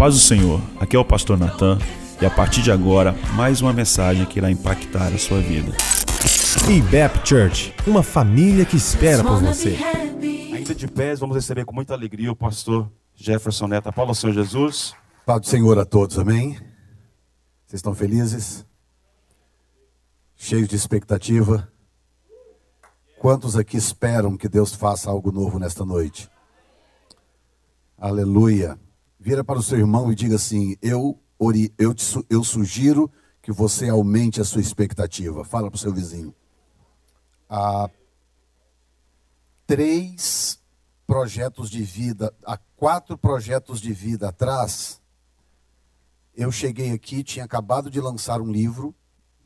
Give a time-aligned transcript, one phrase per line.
[0.00, 1.78] paz do Senhor, aqui é o pastor Natan
[2.22, 5.76] e a partir de agora, mais uma mensagem que irá impactar a sua vida.
[6.70, 9.76] IBEP Church, uma família que espera por você.
[10.54, 13.92] Ainda de pés, vamos receber com muita alegria o pastor Jefferson Neto.
[13.92, 14.94] Paulo, Senhor Jesus.
[15.26, 16.52] Paz do Senhor a todos, amém?
[17.66, 18.64] Vocês estão felizes?
[20.34, 21.70] Cheios de expectativa?
[23.18, 26.26] Quantos aqui esperam que Deus faça algo novo nesta noite?
[27.98, 28.78] Aleluia.
[29.20, 33.10] Vira para o seu irmão e diga assim: Eu, ori, eu, te, eu sugiro
[33.42, 35.44] que você aumente a sua expectativa.
[35.44, 36.34] Fala para o seu vizinho.
[37.46, 37.90] Há
[39.66, 40.58] três
[41.06, 45.00] projetos de vida, há quatro projetos de vida atrás,
[46.34, 48.94] eu cheguei aqui, tinha acabado de lançar um livro,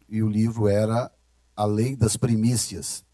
[0.09, 1.11] e o livro era
[1.57, 3.05] A Lei das Primícias.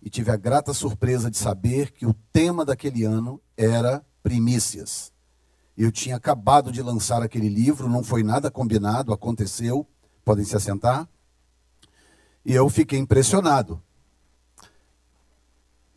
[0.00, 5.12] E tive a grata surpresa de saber que o tema daquele ano era primícias.
[5.78, 9.86] Eu tinha acabado de lançar aquele livro, não foi nada combinado, aconteceu.
[10.24, 11.08] Podem se assentar.
[12.44, 13.80] E eu fiquei impressionado.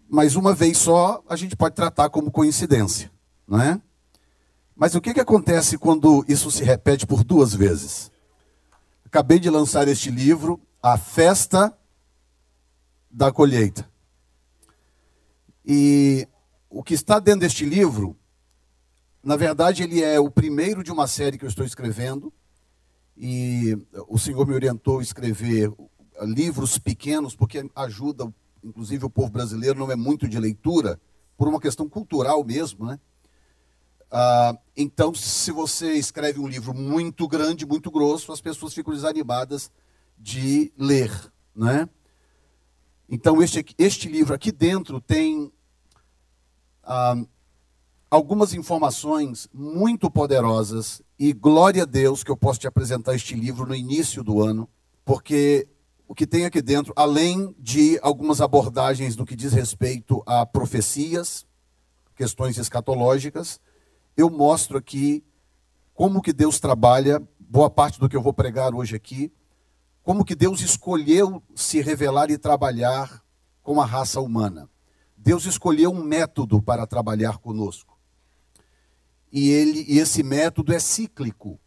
[0.08, 3.12] Mas uma vez só, a gente pode tratar como coincidência,
[3.48, 3.82] não é?
[4.76, 8.12] Mas o que, que acontece quando isso se repete por duas vezes?
[9.04, 11.76] Acabei de lançar este livro, A Festa
[13.10, 13.90] da Colheita.
[15.66, 16.28] E
[16.70, 18.16] o que está dentro deste livro
[19.24, 22.34] na verdade, ele é o primeiro de uma série que eu estou escrevendo.
[23.16, 23.78] E
[24.08, 25.72] o Senhor me orientou a escrever
[26.22, 28.34] livros pequenos, porque ajuda,
[28.64, 31.00] inclusive, o povo brasileiro não é muito de leitura,
[31.38, 33.00] por uma questão cultural mesmo, né?
[34.12, 39.72] Ah, então, se você escreve um livro muito grande, muito grosso, as pessoas ficam desanimadas
[40.18, 41.12] de ler,
[41.56, 41.88] né?
[43.08, 45.52] Então, este, este livro aqui dentro tem
[46.84, 47.16] ah,
[48.12, 53.66] algumas informações muito poderosas e glória a Deus que eu posso te apresentar este livro
[53.66, 54.68] no início do ano,
[55.06, 55.66] porque
[56.06, 61.48] o que tem aqui dentro, além de algumas abordagens no que diz respeito a profecias,
[62.14, 63.62] questões escatológicas,
[64.18, 65.24] eu mostro aqui
[65.94, 69.32] como que Deus trabalha, boa parte do que eu vou pregar hoje aqui,
[70.04, 73.24] como que Deus escolheu se revelar e trabalhar
[73.64, 74.70] com a raça humana.
[75.16, 77.91] Deus escolheu um método para trabalhar conosco
[79.32, 81.60] e, ele, e esse método é cíclico.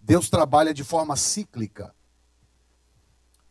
[0.00, 1.94] Deus trabalha de forma cíclica.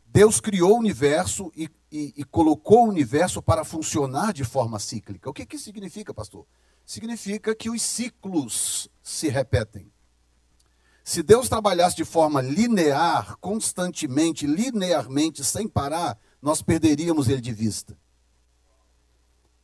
[0.06, 5.30] Deus criou o universo e, e, e, colocou o universo para funcionar de forma cíclica.
[5.30, 6.46] O que, que significa, pastor?
[6.86, 9.92] Significa que os ciclos se repetem.
[11.04, 17.98] Se Deus trabalhasse de forma linear, constantemente, linearmente, sem parar, nós perderíamos ele de vista.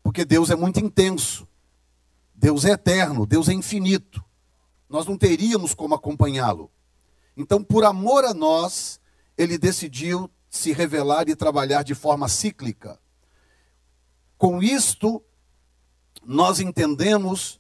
[0.01, 1.47] Porque Deus é muito intenso.
[2.37, 4.23] Deus é eterno, Deus é infinito.
[4.87, 6.69] Nós não teríamos como acompanhá-lo.
[7.35, 8.99] Então, por amor a nós,
[9.35, 12.99] ele decidiu se revelar e trabalhar de forma cíclica.
[14.37, 15.21] Com isto,
[16.23, 17.59] nós entendemos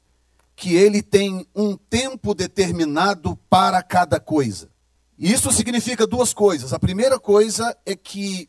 [0.55, 4.69] que ele tem um tempo determinado para cada coisa.
[5.17, 6.71] E isso significa duas coisas.
[6.71, 8.47] A primeira coisa é que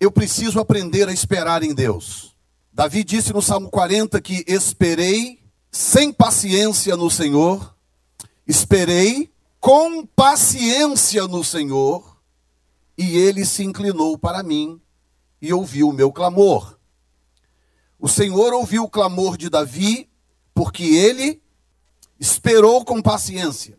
[0.00, 2.36] eu preciso aprender a esperar em Deus.
[2.72, 7.74] Davi disse no Salmo 40 que esperei sem paciência no Senhor,
[8.46, 12.16] esperei com paciência no Senhor,
[12.96, 14.80] e ele se inclinou para mim
[15.40, 16.78] e ouviu o meu clamor.
[17.98, 20.08] O Senhor ouviu o clamor de Davi,
[20.54, 21.42] porque ele
[22.18, 23.78] esperou com paciência.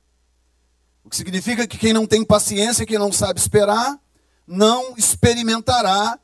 [1.04, 4.00] O que significa que quem não tem paciência, quem não sabe esperar,
[4.46, 6.20] não experimentará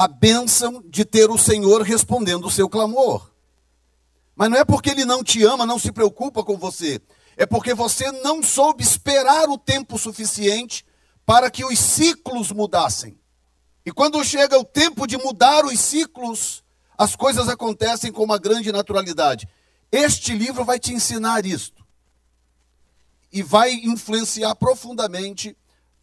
[0.00, 3.30] a bênção de ter o Senhor respondendo o seu clamor.
[4.34, 7.02] Mas não é porque ele não te ama, não se preocupa com você.
[7.36, 10.86] É porque você não soube esperar o tempo suficiente
[11.26, 13.20] para que os ciclos mudassem.
[13.84, 16.64] E quando chega o tempo de mudar os ciclos,
[16.96, 19.46] as coisas acontecem com uma grande naturalidade.
[19.92, 21.84] Este livro vai te ensinar isto.
[23.30, 25.54] E vai influenciar profundamente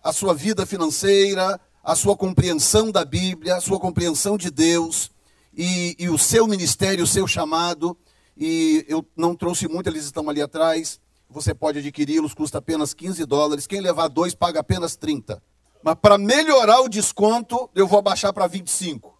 [0.04, 5.10] a sua vida financeira, a sua compreensão da Bíblia, a sua compreensão de Deus
[5.56, 7.98] e, e o seu ministério, o seu chamado.
[8.36, 11.00] E eu não trouxe muito, eles estão ali atrás.
[11.30, 13.66] Você pode adquiri-los, custa apenas 15 dólares.
[13.66, 15.42] Quem levar dois paga apenas 30.
[15.82, 19.18] Mas para melhorar o desconto, eu vou abaixar para 25.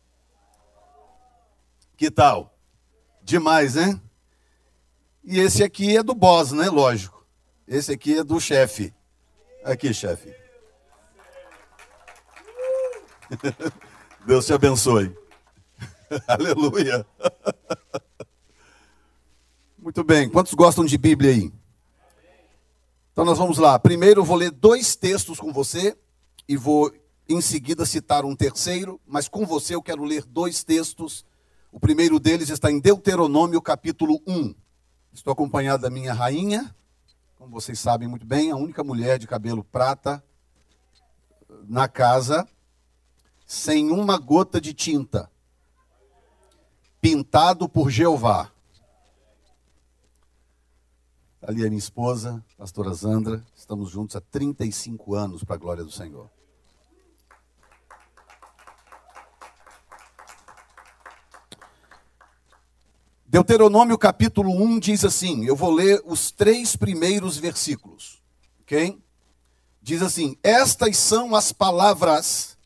[1.96, 2.54] Que tal?
[3.24, 3.98] Demais, né?
[5.24, 6.70] E esse aqui é do boss, né?
[6.70, 7.26] Lógico.
[7.66, 8.94] Esse aqui é do chefe.
[9.64, 10.47] Aqui, chefe.
[14.26, 15.16] Deus te abençoe.
[16.28, 17.06] Aleluia.
[19.78, 20.30] Muito bem.
[20.30, 21.52] Quantos gostam de Bíblia aí?
[23.12, 23.78] Então nós vamos lá.
[23.80, 25.98] Primeiro eu vou ler dois textos com você
[26.48, 26.94] e vou
[27.28, 31.26] em seguida citar um terceiro, mas com você eu quero ler dois textos.
[31.72, 34.56] O primeiro deles está em Deuteronômio, capítulo 1.
[35.12, 36.74] Estou acompanhado da minha rainha,
[37.38, 40.24] como vocês sabem muito bem, a única mulher de cabelo prata
[41.68, 42.48] na casa,
[43.48, 45.32] sem uma gota de tinta,
[47.00, 48.52] pintado por Jeová.
[51.42, 53.42] Ali é minha esposa, pastora Zandra.
[53.56, 56.30] Estamos juntos há 35 anos, para a glória do Senhor.
[63.26, 68.22] Deuteronômio capítulo 1 diz assim: eu vou ler os três primeiros versículos,
[68.62, 69.02] ok?
[69.82, 72.57] Diz assim: Estas são as palavras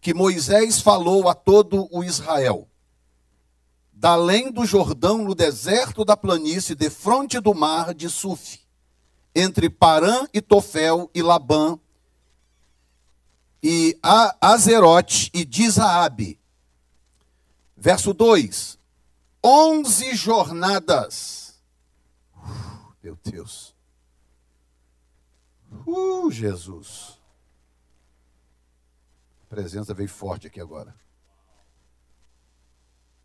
[0.00, 2.68] que Moisés falou a todo o Israel
[3.96, 8.60] da além do Jordão, no deserto da planície, de fronte do mar de Suf,
[9.34, 11.78] entre Parã e Tofel e Labã,
[13.62, 13.98] e
[14.40, 16.38] Azerote e Dizaabe.
[17.74, 18.78] Verso 2:
[19.42, 21.58] Onze jornadas.
[23.02, 23.74] Meu Deus.
[25.86, 27.15] Uh, Jesus.
[29.56, 30.94] Presença veio forte aqui agora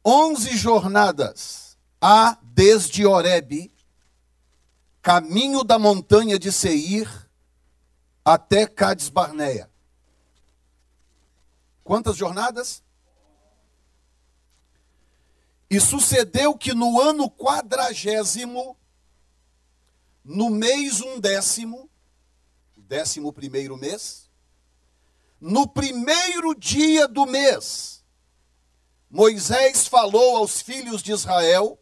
[0.03, 3.71] onze jornadas há desde Oreb,
[5.01, 7.29] caminho da montanha de Seir,
[8.25, 9.69] até Cades Barneia.
[11.83, 12.83] Quantas jornadas?
[15.69, 18.77] E sucedeu que no ano quadragésimo,
[20.23, 21.89] no mês um décimo,
[22.75, 24.20] décimo primeiro mês,
[25.41, 28.03] no primeiro dia do mês,
[29.09, 31.79] Moisés falou aos filhos de Israel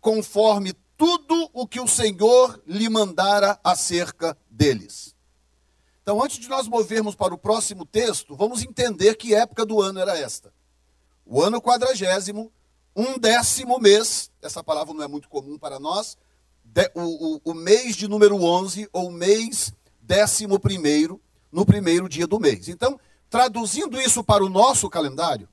[0.00, 5.14] conforme tudo o que o Senhor lhe mandara acerca deles.
[6.02, 10.00] Então, antes de nós movermos para o próximo texto, vamos entender que época do ano
[10.00, 10.50] era esta.
[11.26, 12.50] O ano quadragésimo,
[12.96, 16.16] um décimo mês, essa palavra não é muito comum para nós,
[16.94, 21.20] o, o, o mês de número 11, ou mês décimo primeiro,
[21.50, 22.68] no primeiro dia do mês.
[22.68, 22.98] Então,
[23.30, 25.48] traduzindo isso para o nosso calendário,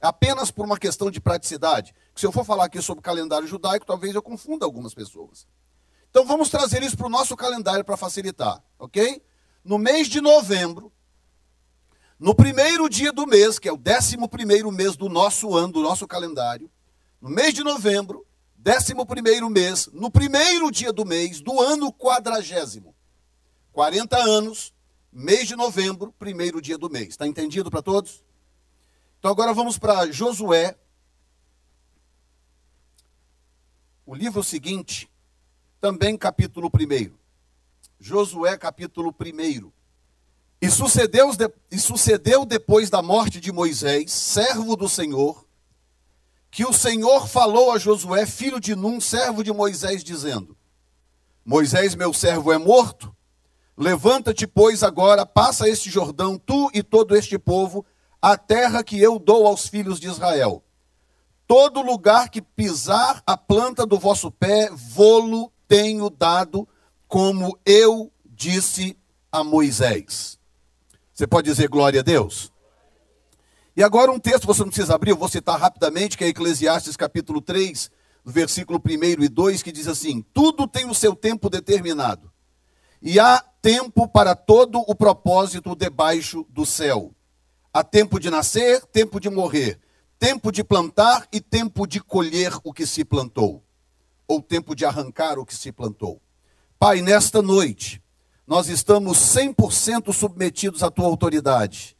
[0.00, 1.94] apenas por uma questão de praticidade.
[2.14, 5.46] Se eu for falar aqui sobre calendário judaico, talvez eu confunda algumas pessoas.
[6.10, 9.22] Então vamos trazer isso para o nosso calendário para facilitar, ok?
[9.64, 10.92] No mês de novembro,
[12.18, 15.82] no primeiro dia do mês, que é o décimo primeiro mês do nosso ano, do
[15.82, 16.70] nosso calendário,
[17.20, 18.26] no mês de novembro,
[18.56, 22.94] décimo primeiro mês, no primeiro dia do mês do ano quadragésimo,
[23.72, 24.72] 40 anos,
[25.12, 27.08] mês de novembro, primeiro dia do mês.
[27.08, 28.22] Está entendido para todos?
[29.18, 30.76] Então agora vamos para Josué.
[34.06, 35.10] O livro seguinte,
[35.80, 37.12] também capítulo 1.
[38.00, 39.72] Josué, capítulo 1.
[40.60, 41.30] E sucedeu,
[41.70, 45.46] e sucedeu depois da morte de Moisés, servo do Senhor,
[46.50, 50.56] que o Senhor falou a Josué, filho de Num, servo de Moisés, dizendo:
[51.44, 53.14] Moisés, meu servo, é morto.
[53.78, 57.86] Levanta-te, pois, agora, passa este Jordão, tu e todo este povo,
[58.20, 60.64] a terra que eu dou aos filhos de Israel.
[61.46, 66.66] Todo lugar que pisar a planta do vosso pé, vou-lo tenho dado,
[67.06, 68.98] como eu disse
[69.30, 70.40] a Moisés.
[71.14, 72.52] Você pode dizer glória a Deus?
[73.76, 76.96] E agora um texto, você não precisa abrir, eu vou citar rapidamente, que é Eclesiastes
[76.96, 77.92] capítulo 3,
[78.24, 82.27] versículo 1 e 2, que diz assim: Tudo tem o seu tempo determinado,
[83.00, 87.12] e há tempo para todo o propósito debaixo do céu.
[87.72, 89.78] Há tempo de nascer, tempo de morrer,
[90.18, 93.62] tempo de plantar e tempo de colher o que se plantou,
[94.26, 96.20] ou tempo de arrancar o que se plantou.
[96.78, 98.02] Pai, nesta noite,
[98.46, 101.96] nós estamos 100% submetidos à tua autoridade.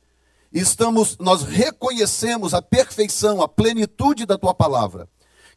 [0.52, 5.08] Estamos, nós reconhecemos a perfeição, a plenitude da tua palavra,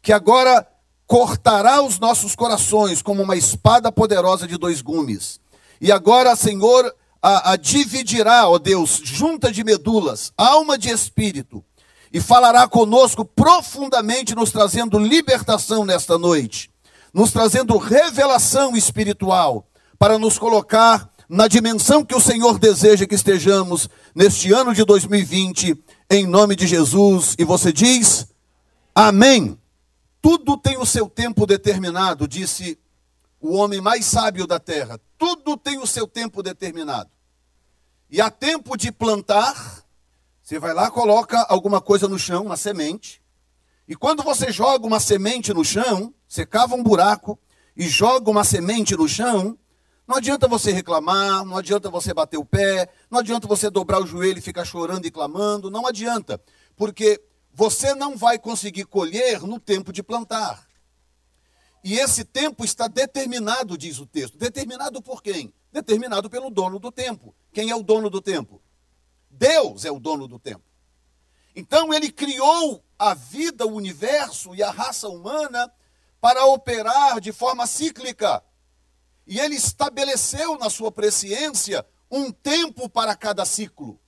[0.01, 0.67] que agora
[1.11, 5.41] cortará os nossos corações como uma espada poderosa de dois gumes.
[5.81, 6.89] E agora, Senhor,
[7.21, 11.61] a, a dividirá, ó Deus, junta de medulas, alma de espírito,
[12.13, 16.71] e falará conosco profundamente, nos trazendo libertação nesta noite,
[17.13, 19.67] nos trazendo revelação espiritual,
[19.99, 25.77] para nos colocar na dimensão que o Senhor deseja que estejamos neste ano de 2020,
[26.09, 27.35] em nome de Jesus.
[27.37, 28.27] E você diz:
[28.95, 29.60] Amém.
[30.21, 32.79] Tudo tem o seu tempo determinado, disse
[33.39, 34.99] o homem mais sábio da terra.
[35.17, 37.09] Tudo tem o seu tempo determinado.
[38.09, 39.83] E há tempo de plantar,
[40.41, 43.21] você vai lá, coloca alguma coisa no chão, uma semente.
[43.87, 47.39] E quando você joga uma semente no chão, você cava um buraco
[47.75, 49.57] e joga uma semente no chão,
[50.11, 54.05] Não adianta você reclamar, não adianta você bater o pé, não adianta você dobrar o
[54.05, 56.37] joelho e ficar chorando e clamando, não adianta,
[56.75, 57.21] porque
[57.53, 60.67] você não vai conseguir colher no tempo de plantar.
[61.83, 64.37] E esse tempo está determinado, diz o texto.
[64.37, 65.53] Determinado por quem?
[65.71, 67.35] Determinado pelo dono do tempo.
[67.51, 68.61] Quem é o dono do tempo?
[69.29, 70.63] Deus é o dono do tempo.
[71.55, 75.71] Então ele criou a vida, o universo e a raça humana
[76.19, 78.43] para operar de forma cíclica.
[79.25, 83.99] E ele estabeleceu na sua presciência um tempo para cada ciclo.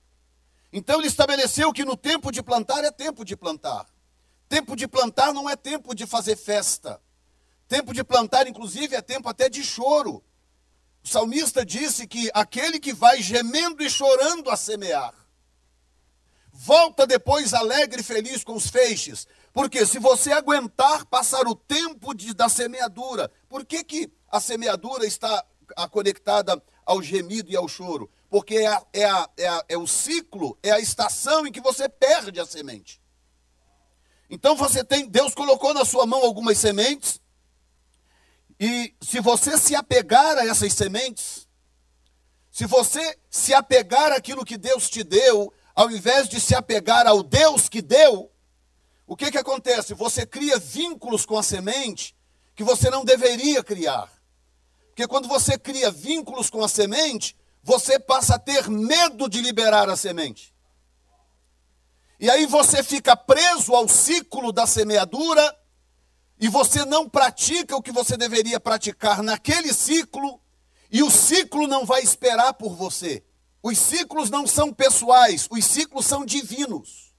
[0.76, 3.86] Então ele estabeleceu que no tempo de plantar é tempo de plantar.
[4.48, 7.00] Tempo de plantar não é tempo de fazer festa.
[7.68, 10.20] Tempo de plantar, inclusive, é tempo até de choro.
[11.04, 15.14] O salmista disse que aquele que vai gemendo e chorando a semear,
[16.52, 19.28] volta depois alegre e feliz com os feixes.
[19.52, 25.06] Porque se você aguentar passar o tempo de, da semeadura, por que, que a semeadura
[25.06, 25.44] está
[25.92, 28.10] conectada ao gemido e ao choro?
[28.34, 31.88] Porque é, é, a, é, a, é o ciclo, é a estação em que você
[31.88, 33.00] perde a semente.
[34.28, 37.20] Então você tem, Deus colocou na sua mão algumas sementes,
[38.58, 41.46] e se você se apegar a essas sementes,
[42.50, 47.22] se você se apegar àquilo que Deus te deu, ao invés de se apegar ao
[47.22, 48.32] Deus que deu,
[49.06, 49.94] o que, que acontece?
[49.94, 52.16] Você cria vínculos com a semente
[52.56, 54.10] que você não deveria criar.
[54.88, 59.88] Porque quando você cria vínculos com a semente, você passa a ter medo de liberar
[59.88, 60.54] a semente.
[62.20, 65.58] E aí você fica preso ao ciclo da semeadura
[66.38, 70.40] e você não pratica o que você deveria praticar naquele ciclo,
[70.90, 73.24] e o ciclo não vai esperar por você.
[73.62, 77.14] Os ciclos não são pessoais, os ciclos são divinos.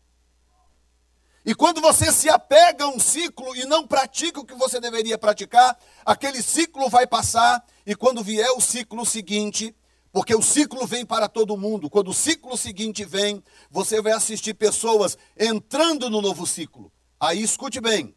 [1.44, 5.18] E quando você se apega a um ciclo e não pratica o que você deveria
[5.18, 9.75] praticar, aquele ciclo vai passar, e quando vier o ciclo seguinte,
[10.16, 14.54] porque o ciclo vem para todo mundo, quando o ciclo seguinte vem, você vai assistir
[14.54, 16.90] pessoas entrando no novo ciclo.
[17.20, 18.16] Aí escute bem,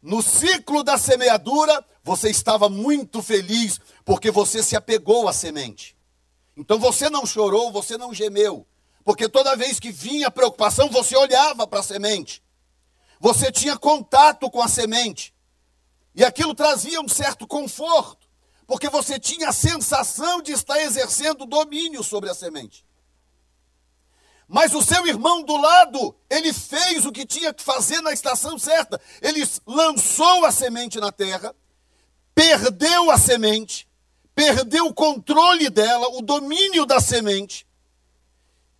[0.00, 5.96] no ciclo da semeadura, você estava muito feliz porque você se apegou à semente.
[6.56, 8.64] Então você não chorou, você não gemeu,
[9.02, 12.40] porque toda vez que vinha preocupação, você olhava para a semente.
[13.18, 15.34] Você tinha contato com a semente.
[16.14, 18.21] E aquilo trazia um certo conforto,
[18.72, 22.86] porque você tinha a sensação de estar exercendo domínio sobre a semente.
[24.48, 28.58] Mas o seu irmão do lado, ele fez o que tinha que fazer na estação
[28.58, 28.98] certa.
[29.20, 31.54] Ele lançou a semente na terra,
[32.34, 33.86] perdeu a semente,
[34.34, 37.66] perdeu o controle dela, o domínio da semente.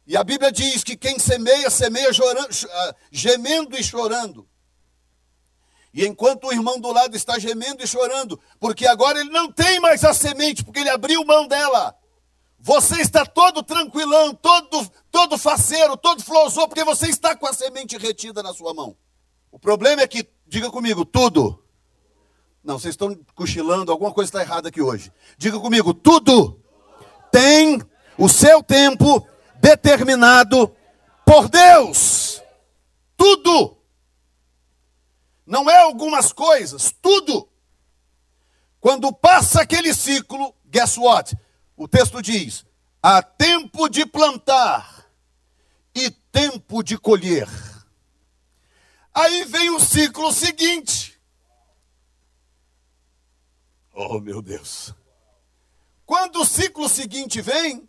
[0.06, 4.48] E a Bíblia diz que quem semeia, semeia ah, gemendo e chorando.
[5.92, 9.78] E enquanto o irmão do lado está gemendo e chorando, porque agora ele não tem
[9.78, 11.94] mais a semente, porque ele abriu mão dela.
[12.58, 17.98] Você está todo tranquilão, todo, todo faceiro, todo flosou, porque você está com a semente
[17.98, 18.96] retida na sua mão.
[19.50, 21.62] O problema é que, diga comigo, tudo.
[22.64, 25.12] Não, vocês estão cochilando, alguma coisa está errada aqui hoje.
[25.36, 26.62] Diga comigo, tudo
[27.32, 27.82] tem
[28.16, 29.26] o seu tempo
[29.60, 30.70] determinado
[31.24, 32.40] por Deus.
[33.16, 33.81] Tudo.
[35.46, 37.48] Não é algumas coisas, tudo.
[38.80, 41.36] Quando passa aquele ciclo, guess what?
[41.76, 42.64] O texto diz:
[43.02, 45.06] há tempo de plantar
[45.94, 47.48] e tempo de colher.
[49.14, 51.20] Aí vem o ciclo seguinte.
[53.92, 54.94] Oh, meu Deus.
[56.06, 57.88] Quando o ciclo seguinte vem,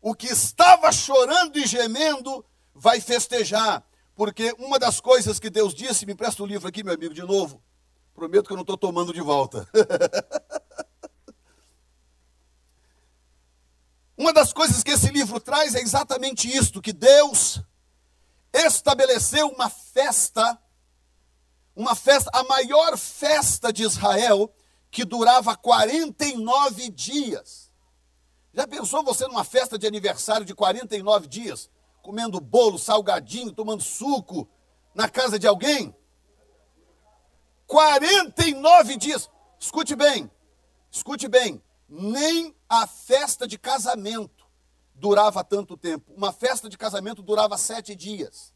[0.00, 3.84] o que estava chorando e gemendo vai festejar.
[4.16, 7.22] Porque uma das coisas que Deus disse, me presta o livro aqui, meu amigo, de
[7.22, 7.62] novo.
[8.14, 9.68] Prometo que eu não estou tomando de volta.
[14.16, 17.60] Uma das coisas que esse livro traz é exatamente isto: que Deus
[18.50, 20.58] estabeleceu uma festa,
[21.74, 24.50] uma festa, a maior festa de Israel,
[24.90, 27.70] que durava 49 dias.
[28.54, 31.68] Já pensou você numa festa de aniversário de 49 dias?
[32.06, 34.48] Comendo bolo, salgadinho, tomando suco
[34.94, 35.92] na casa de alguém?
[37.66, 39.28] 49 dias.
[39.58, 40.30] Escute bem,
[40.90, 44.46] escute bem nem a festa de casamento
[44.94, 46.12] durava tanto tempo.
[46.16, 48.54] Uma festa de casamento durava sete dias.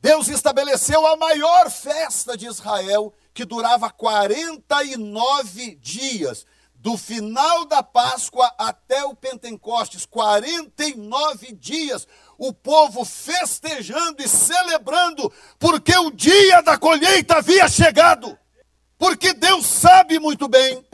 [0.00, 6.44] Deus estabeleceu a maior festa de Israel, que durava 49 dias,
[6.82, 15.96] do final da Páscoa até o Pentecostes 49 dias, o povo festejando e celebrando, porque
[15.96, 18.36] o dia da colheita havia chegado.
[18.98, 20.84] Porque Deus sabe muito bem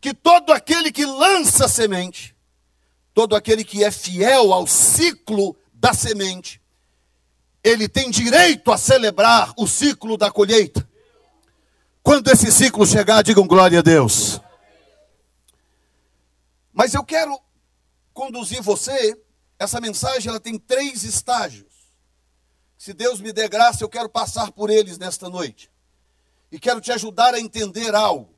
[0.00, 2.34] que todo aquele que lança semente,
[3.12, 6.58] todo aquele que é fiel ao ciclo da semente,
[7.62, 10.88] ele tem direito a celebrar o ciclo da colheita.
[12.02, 14.40] Quando esse ciclo chegar, digam glória a Deus.
[16.74, 17.40] Mas eu quero
[18.12, 19.16] conduzir você,
[19.56, 21.72] essa mensagem ela tem três estágios.
[22.76, 25.70] Se Deus me der graça, eu quero passar por eles nesta noite.
[26.50, 28.34] E quero te ajudar a entender algo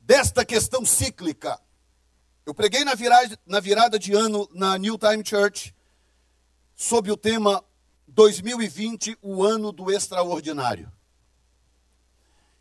[0.00, 1.60] desta questão cíclica.
[2.44, 5.72] Eu preguei na virada, na virada de ano na New Time Church
[6.74, 7.64] sobre o tema
[8.08, 10.90] 2020, o ano do extraordinário.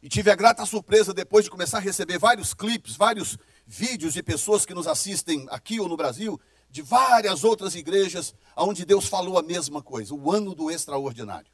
[0.01, 3.37] E tive a grata surpresa depois de começar a receber vários clipes, vários
[3.71, 8.83] vídeos de pessoas que nos assistem aqui ou no Brasil, de várias outras igrejas, onde
[8.83, 11.51] Deus falou a mesma coisa, o ano do extraordinário.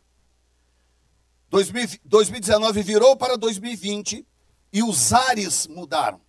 [1.50, 4.26] 2019 virou para 2020
[4.72, 6.22] e os ares mudaram.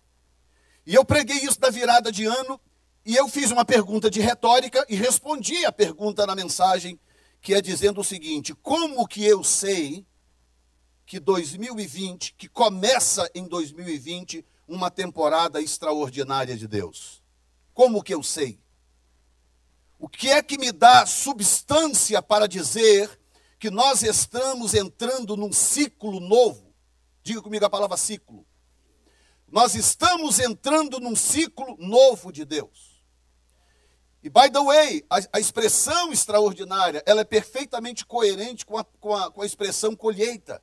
[0.85, 2.59] E eu preguei isso na virada de ano
[3.05, 6.99] e eu fiz uma pergunta de retórica e respondi a pergunta na mensagem,
[7.41, 10.05] que é dizendo o seguinte: como que eu sei
[11.05, 17.23] que 2020, que começa em 2020, uma temporada extraordinária de Deus?
[17.73, 18.59] Como que eu sei?
[19.99, 23.19] O que é que me dá substância para dizer
[23.59, 26.73] que nós estamos entrando num ciclo novo?
[27.23, 28.45] Diga comigo a palavra ciclo.
[29.47, 32.97] Nós estamos entrando num ciclo novo de Deus.
[34.21, 39.15] E, by the way, a, a expressão extraordinária, ela é perfeitamente coerente com a, com
[39.15, 40.61] a, com a expressão colheita.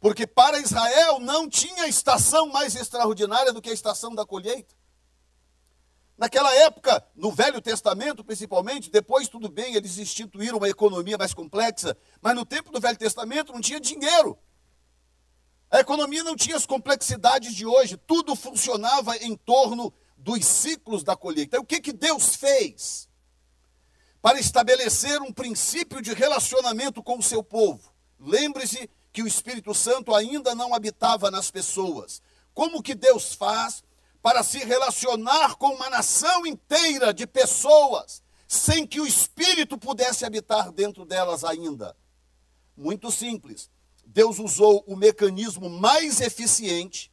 [0.00, 4.74] Porque para Israel não tinha estação mais extraordinária do que a estação da colheita.
[6.16, 11.96] Naquela época, no Velho Testamento principalmente, depois tudo bem, eles instituíram uma economia mais complexa,
[12.22, 14.38] mas no tempo do Velho Testamento não tinha dinheiro.
[15.70, 21.14] A economia não tinha as complexidades de hoje, tudo funcionava em torno dos ciclos da
[21.14, 21.56] colheita.
[21.56, 23.08] E o que, que Deus fez?
[24.22, 27.92] Para estabelecer um princípio de relacionamento com o seu povo.
[28.18, 32.20] Lembre-se que o Espírito Santo ainda não habitava nas pessoas.
[32.52, 33.82] Como que Deus faz
[34.20, 40.70] para se relacionar com uma nação inteira de pessoas sem que o Espírito pudesse habitar
[40.70, 41.96] dentro delas ainda?
[42.76, 43.70] Muito simples.
[44.04, 47.10] Deus usou o mecanismo mais eficiente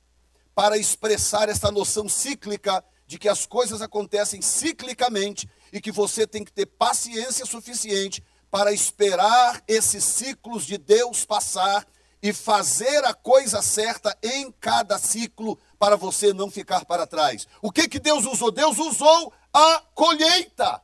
[0.53, 6.43] para expressar essa noção cíclica de que as coisas acontecem ciclicamente e que você tem
[6.43, 11.87] que ter paciência suficiente para esperar esses ciclos de Deus passar
[12.23, 17.45] e fazer a coisa certa em cada ciclo para você não ficar para trás.
[17.61, 18.49] O que que Deus usou?
[18.49, 20.81] Deus usou a colheita.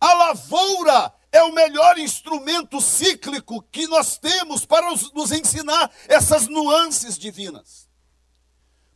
[0.00, 7.18] A lavoura é o melhor instrumento cíclico que nós temos para nos ensinar essas nuances
[7.18, 7.86] divinas.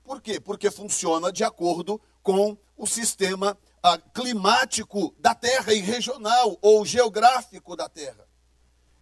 [0.03, 0.41] Por quê?
[0.41, 7.77] Porque funciona de acordo com o sistema ah, climático da Terra e regional ou geográfico
[7.77, 8.27] da Terra.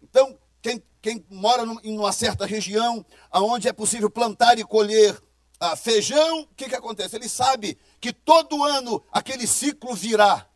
[0.01, 5.19] Então, quem, quem mora em uma certa região onde é possível plantar e colher
[5.59, 7.15] ah, feijão, o que, que acontece?
[7.15, 10.47] Ele sabe que todo ano aquele ciclo virá.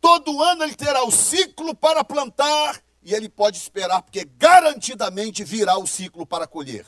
[0.00, 5.78] Todo ano ele terá o ciclo para plantar e ele pode esperar, porque garantidamente virá
[5.78, 6.86] o ciclo para colher.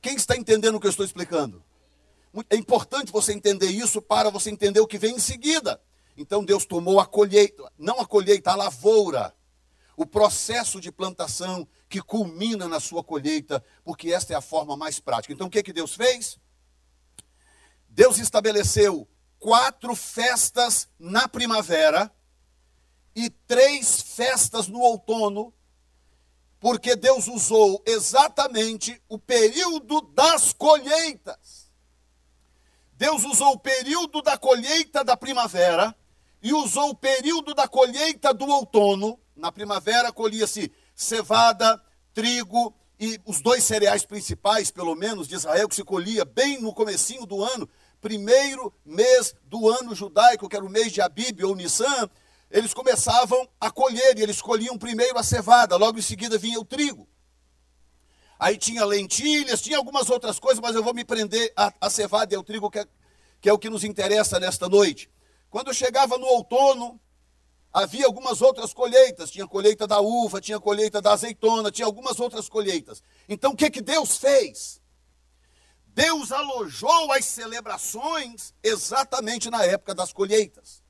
[0.00, 1.62] Quem está entendendo o que eu estou explicando?
[2.50, 5.80] É importante você entender isso para você entender o que vem em seguida.
[6.16, 9.34] Então Deus tomou a colheita, não a colheita, a lavoura
[9.96, 15.00] o processo de plantação que culmina na sua colheita, porque esta é a forma mais
[15.00, 15.32] prática.
[15.32, 16.38] Então o que, que Deus fez?
[17.88, 22.12] Deus estabeleceu quatro festas na primavera
[23.14, 25.54] e três festas no outono,
[26.60, 31.70] porque Deus usou exatamente o período das colheitas.
[32.92, 35.96] Deus usou o período da colheita da primavera
[36.42, 41.80] e usou o período da colheita do outono na primavera colhia-se cevada,
[42.14, 46.72] trigo e os dois cereais principais, pelo menos, de Israel, que se colhia bem no
[46.72, 47.68] comecinho do ano,
[48.00, 52.08] primeiro mês do ano judaico, que era o mês de Abib ou Nissan,
[52.50, 56.64] eles começavam a colher, e eles colhiam primeiro a cevada, logo em seguida vinha o
[56.64, 57.06] trigo.
[58.38, 62.36] Aí tinha lentilhas, tinha algumas outras coisas, mas eu vou me prender a cevada e
[62.36, 62.86] ao trigo, que é,
[63.40, 65.10] que é o que nos interessa nesta noite.
[65.50, 67.00] Quando chegava no outono,
[67.76, 72.48] havia algumas outras colheitas, tinha colheita da uva, tinha colheita da azeitona, tinha algumas outras
[72.48, 73.02] colheitas.
[73.28, 74.80] Então o que, que Deus fez?
[75.88, 80.82] Deus alojou as celebrações exatamente na época das colheitas.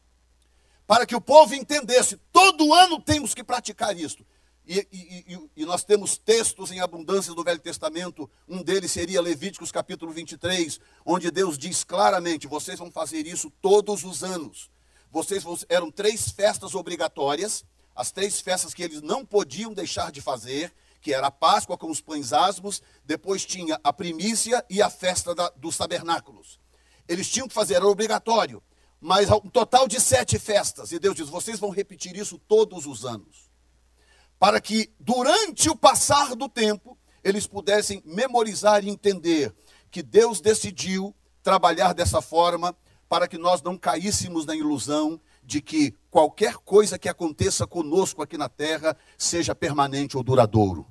[0.86, 4.24] Para que o povo entendesse, todo ano temos que praticar isto.
[4.64, 9.72] e, e, e, nós temos textos em abundância do Velho Testamento, um deles seria Levíticos
[9.72, 14.70] capítulo 23, onde Deus diz claramente: vocês vão fazer isso todos os anos.
[15.10, 17.64] Vocês eram três festas obrigatórias,
[17.94, 21.90] as três festas que eles não podiam deixar de fazer, que era a Páscoa com
[21.90, 26.58] os pães asmos, depois tinha a primícia e a festa da, dos tabernáculos.
[27.08, 28.62] Eles tinham que fazer, era obrigatório,
[29.00, 30.92] mas um total de sete festas.
[30.92, 33.46] E Deus diz: vocês vão repetir isso todos os anos
[34.38, 39.54] para que durante o passar do tempo eles pudessem memorizar e entender
[39.90, 42.76] que Deus decidiu trabalhar dessa forma
[43.08, 48.36] para que nós não caíssemos na ilusão de que qualquer coisa que aconteça conosco aqui
[48.36, 50.86] na terra seja permanente ou duradouro.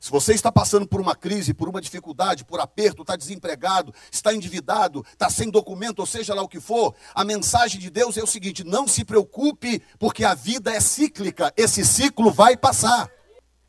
[0.00, 4.32] Se você está passando por uma crise, por uma dificuldade, por aperto, está desempregado, está
[4.32, 8.22] endividado, está sem documento, ou seja lá o que for, a mensagem de Deus é
[8.22, 13.10] o seguinte: não se preocupe, porque a vida é cíclica, esse ciclo vai passar.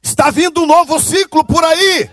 [0.01, 2.10] Está vindo um novo ciclo por aí.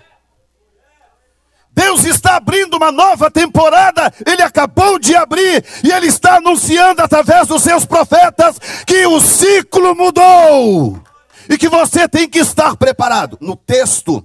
[1.74, 7.48] Deus está abrindo uma nova temporada, Ele acabou de abrir, e Ele está anunciando através
[7.48, 11.02] dos seus profetas que o ciclo mudou
[11.48, 13.36] e que você tem que estar preparado.
[13.40, 14.24] No texto,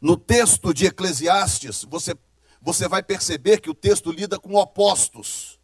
[0.00, 2.16] no texto de Eclesiastes, você,
[2.62, 5.58] você vai perceber que o texto lida com opostos.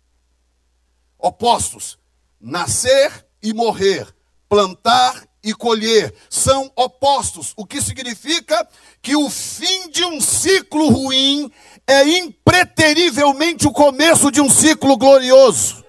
[1.18, 1.98] Opostos.
[2.40, 4.06] Nascer e morrer,
[4.48, 8.66] plantar e colher são opostos, o que significa
[9.02, 11.52] que o fim de um ciclo ruim
[11.86, 15.84] é impreterivelmente o começo de um ciclo glorioso.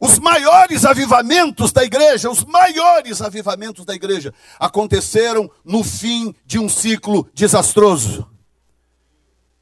[0.00, 6.68] Os maiores avivamentos da igreja, os maiores avivamentos da igreja aconteceram no fim de um
[6.68, 8.29] ciclo desastroso.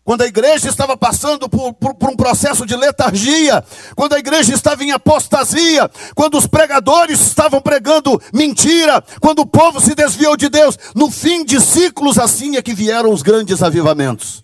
[0.09, 3.63] Quando a igreja estava passando por, por, por, um processo de letargia,
[3.95, 9.83] quando a igreja estava em apostasia, quando os pregadores estavam pregando mentira, quando o povo
[9.83, 14.43] se desviou de Deus, no fim de ciclos assim é que vieram os grandes avivamentos.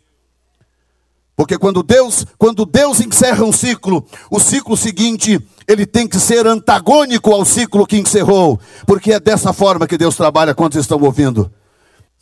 [1.35, 6.46] Porque quando Deus, quando Deus encerra um ciclo, o ciclo seguinte, ele tem que ser
[6.46, 11.50] antagônico ao ciclo que encerrou, porque é dessa forma que Deus trabalha quando estão ouvindo.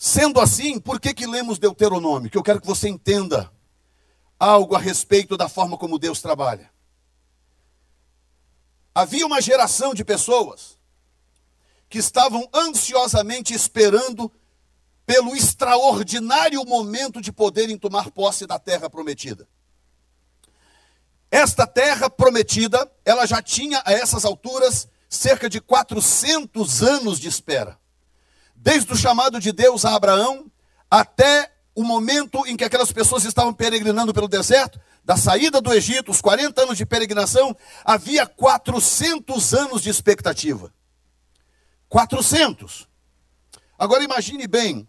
[0.05, 2.29] Sendo assim, por que que lemos Deuteronômio?
[2.29, 3.53] Que eu quero que você entenda
[4.37, 6.73] algo a respeito da forma como Deus trabalha.
[8.93, 10.77] Havia uma geração de pessoas
[11.89, 14.29] que estavam ansiosamente esperando
[15.07, 19.49] pelo extraordinário momento de poderem tomar posse da terra prometida.
[21.31, 27.81] Esta terra prometida, ela já tinha a essas alturas cerca de 400 anos de espera.
[28.63, 30.47] Desde o chamado de Deus a Abraão
[30.89, 36.13] até o momento em que aquelas pessoas estavam peregrinando pelo deserto, da saída do Egito,
[36.13, 40.73] os 40 anos de peregrinação, havia 400 anos de expectativa.
[41.89, 42.87] 400.
[43.77, 44.87] Agora imagine bem,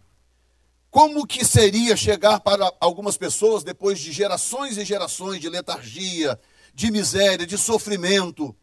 [0.88, 6.38] como que seria chegar para algumas pessoas depois de gerações e gerações de letargia,
[6.72, 8.54] de miséria, de sofrimento,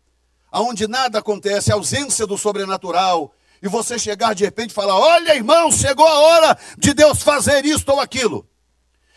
[0.50, 5.72] aonde nada acontece, ausência do sobrenatural, e você chegar de repente e falar: "Olha, irmão,
[5.72, 8.48] chegou a hora de Deus fazer isto ou aquilo.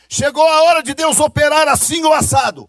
[0.08, 2.68] Chegou a hora de Deus operar assim ou assado."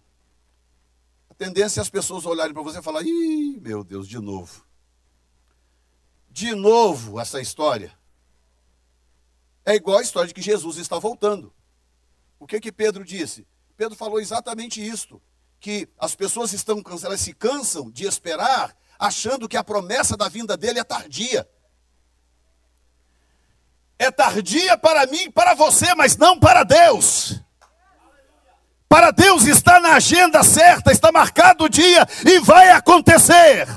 [1.30, 4.66] A tendência é as pessoas olharem para você e falar: "Ih, meu Deus, de novo."
[6.30, 7.98] De novo essa história.
[9.66, 11.54] É igual a história de que Jesus está voltando.
[12.40, 13.48] O que que Pedro disse?
[13.76, 15.22] Pedro falou exatamente isto,
[15.60, 20.56] que as pessoas estão elas se cansam de esperar, achando que a promessa da vinda
[20.56, 21.50] dele é tardia.
[23.98, 27.40] É tardia para mim, para você, mas não para Deus.
[28.88, 33.68] Para Deus está na agenda certa, está marcado o dia e vai acontecer.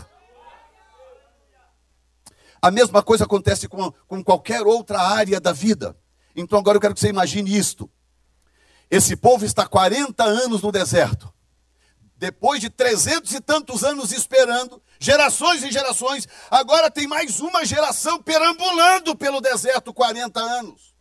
[2.61, 5.97] A mesma coisa acontece com, com qualquer outra área da vida.
[6.35, 7.91] Então agora eu quero que você imagine isto.
[8.91, 11.33] Esse povo está 40 anos no deserto.
[12.19, 18.21] Depois de trezentos e tantos anos esperando, gerações e gerações, agora tem mais uma geração
[18.21, 20.93] perambulando pelo deserto 40 anos.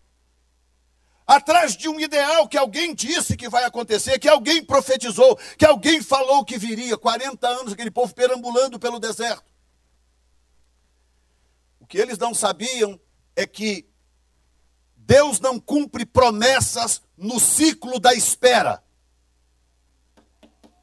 [1.26, 6.04] Atrás de um ideal que alguém disse que vai acontecer, que alguém profetizou, que alguém
[6.04, 6.96] falou que viria.
[6.96, 9.52] 40 anos aquele povo perambulando pelo deserto.
[11.80, 12.98] O que eles não sabiam
[13.36, 13.90] é que
[14.96, 18.84] Deus não cumpre promessas no ciclo da espera.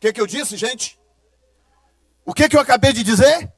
[0.04, 1.00] Que, que eu disse, gente?
[2.26, 3.50] O que, que eu acabei de dizer?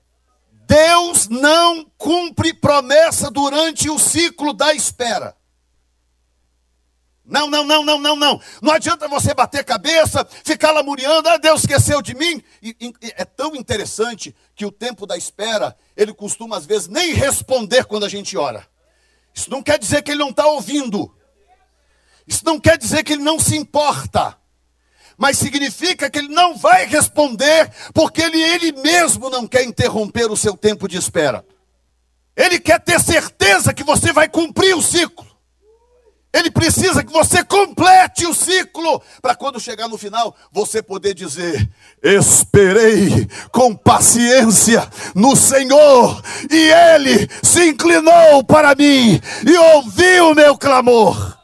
[0.64, 5.36] Deus não cumpre promessa durante o ciclo da espera.
[7.24, 8.40] Não, não, não, não, não, não.
[8.62, 12.40] Não adianta você bater cabeça, ficar lamuriando, ah, Deus esqueceu de mim.
[12.62, 17.12] E, e, é tão interessante que o tempo da espera, ele costuma às vezes nem
[17.12, 18.64] responder quando a gente ora.
[19.34, 21.12] Isso não quer dizer que ele não está ouvindo.
[22.24, 24.38] Isso não quer dizer que ele não se importa.
[25.16, 30.36] Mas significa que ele não vai responder, porque ele, ele mesmo não quer interromper o
[30.36, 31.44] seu tempo de espera.
[32.36, 35.26] Ele quer ter certeza que você vai cumprir o ciclo.
[36.36, 41.66] Ele precisa que você complete o ciclo, para quando chegar no final, você poder dizer:
[42.02, 50.58] Esperei com paciência no Senhor, e Ele se inclinou para mim e ouviu o meu
[50.58, 51.35] clamor.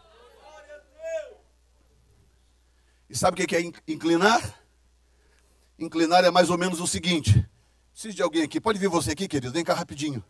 [3.12, 4.58] E sabe o que é inclinar?
[5.78, 7.46] Inclinar é mais ou menos o seguinte:
[7.92, 10.24] preciso de alguém aqui, pode vir você aqui, querido, vem cá rapidinho.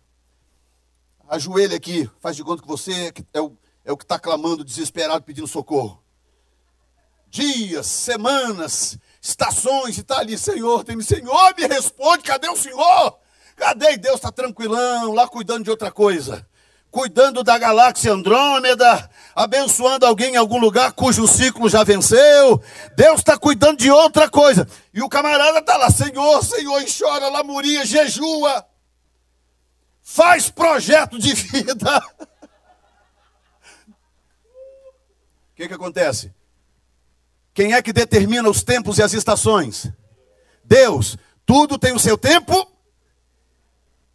[1.28, 5.24] Ajoelha aqui, faz de conta que você é o é o que está clamando, desesperado,
[5.24, 6.02] pedindo socorro.
[7.28, 13.18] Dias, semanas, estações e está ali, Senhor, tem Senhor, me responde, cadê o Senhor?
[13.54, 13.96] Cadê?
[13.96, 16.46] Deus está tranquilão, lá cuidando de outra coisa.
[16.92, 22.62] Cuidando da galáxia Andrômeda, abençoando alguém em algum lugar cujo ciclo já venceu.
[22.94, 24.68] Deus está cuidando de outra coisa.
[24.92, 28.66] E o camarada está lá, Senhor, Senhor, e chora, lamuria, jejua.
[30.02, 31.98] Faz projeto de vida.
[35.50, 36.30] O que, que acontece?
[37.54, 39.90] Quem é que determina os tempos e as estações?
[40.62, 41.16] Deus.
[41.46, 42.70] Tudo tem o seu tempo.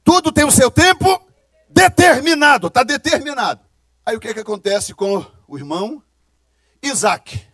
[0.04, 1.27] Tudo tem o seu tempo
[1.70, 2.68] determinado.
[2.68, 3.62] Está determinado.
[4.06, 6.02] Aí o que, que acontece com o irmão
[6.82, 7.46] Isaac?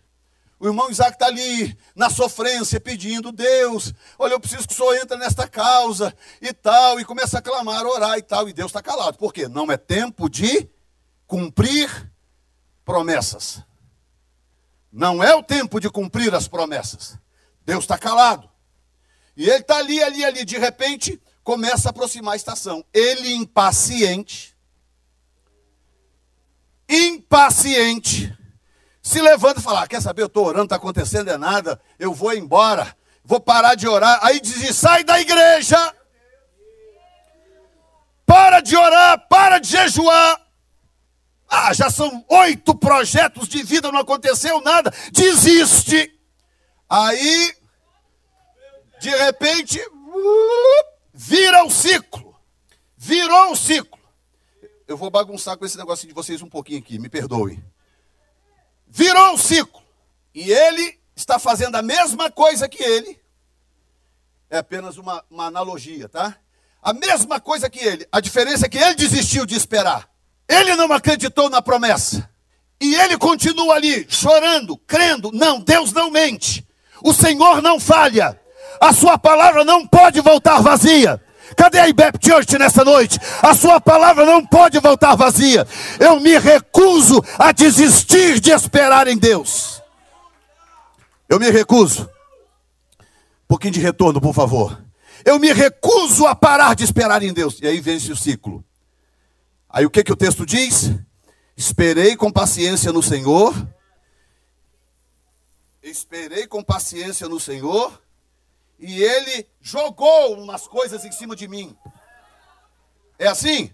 [0.58, 4.94] O irmão Isaac está ali na sofrência, pedindo, Deus, olha, eu preciso que o senhor
[4.96, 8.80] entre nesta causa e tal, e começa a clamar, orar e tal, e Deus está
[8.80, 9.18] calado.
[9.18, 9.48] Por quê?
[9.48, 10.68] Não é tempo de
[11.26, 11.90] cumprir
[12.84, 13.62] promessas.
[14.92, 17.18] Não é o tempo de cumprir as promessas.
[17.66, 18.48] Deus está calado.
[19.36, 20.44] E ele está ali, ali, ali.
[20.44, 22.84] De repente, começa a aproximar a estação.
[22.92, 24.56] Ele, impaciente,
[26.88, 28.36] impaciente,
[29.02, 30.22] se levanta e fala: ah, Quer saber?
[30.22, 31.80] Eu estou orando, está acontecendo é nada.
[31.98, 34.18] Eu vou embora, vou parar de orar.
[34.22, 35.94] Aí diz: Sai da igreja,
[38.24, 40.40] para de orar, para de jejuar.
[41.46, 44.92] Ah, já são oito projetos de vida, não aconteceu nada.
[45.12, 46.10] Desiste.
[46.88, 47.54] Aí,
[49.00, 49.80] de repente,
[51.14, 52.34] vira o ciclo.
[52.96, 53.98] Virou o ciclo.
[54.88, 57.62] Eu vou bagunçar com esse negócio de vocês um pouquinho aqui, me perdoem.
[58.88, 59.82] Virou o ciclo.
[60.34, 63.18] E ele está fazendo a mesma coisa que ele.
[64.50, 66.36] É apenas uma, uma analogia, tá?
[66.82, 68.06] A mesma coisa que ele.
[68.10, 70.10] A diferença é que ele desistiu de esperar.
[70.48, 72.28] Ele não acreditou na promessa.
[72.80, 75.30] E ele continua ali, chorando, crendo.
[75.32, 76.66] Não, Deus não mente.
[77.02, 78.38] O Senhor não falha.
[78.80, 81.20] A sua palavra não pode voltar vazia.
[81.56, 83.18] Cadê a IBEP Church nessa noite?
[83.42, 85.66] A sua palavra não pode voltar vazia.
[86.00, 89.82] Eu me recuso a desistir de esperar em Deus.
[91.28, 92.08] Eu me recuso.
[93.44, 94.82] Um pouquinho de retorno, por favor.
[95.24, 97.60] Eu me recuso a parar de esperar em Deus.
[97.60, 98.64] E aí vence o ciclo.
[99.68, 100.92] Aí o que, que o texto diz?
[101.56, 103.54] Esperei com paciência no Senhor.
[105.82, 108.00] Esperei com paciência no Senhor.
[108.78, 111.76] E ele jogou umas coisas em cima de mim.
[113.18, 113.72] É assim?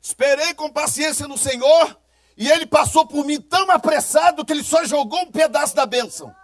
[0.00, 1.98] Esperei com paciência no Senhor.
[2.36, 6.34] E ele passou por mim tão apressado que ele só jogou um pedaço da bênção.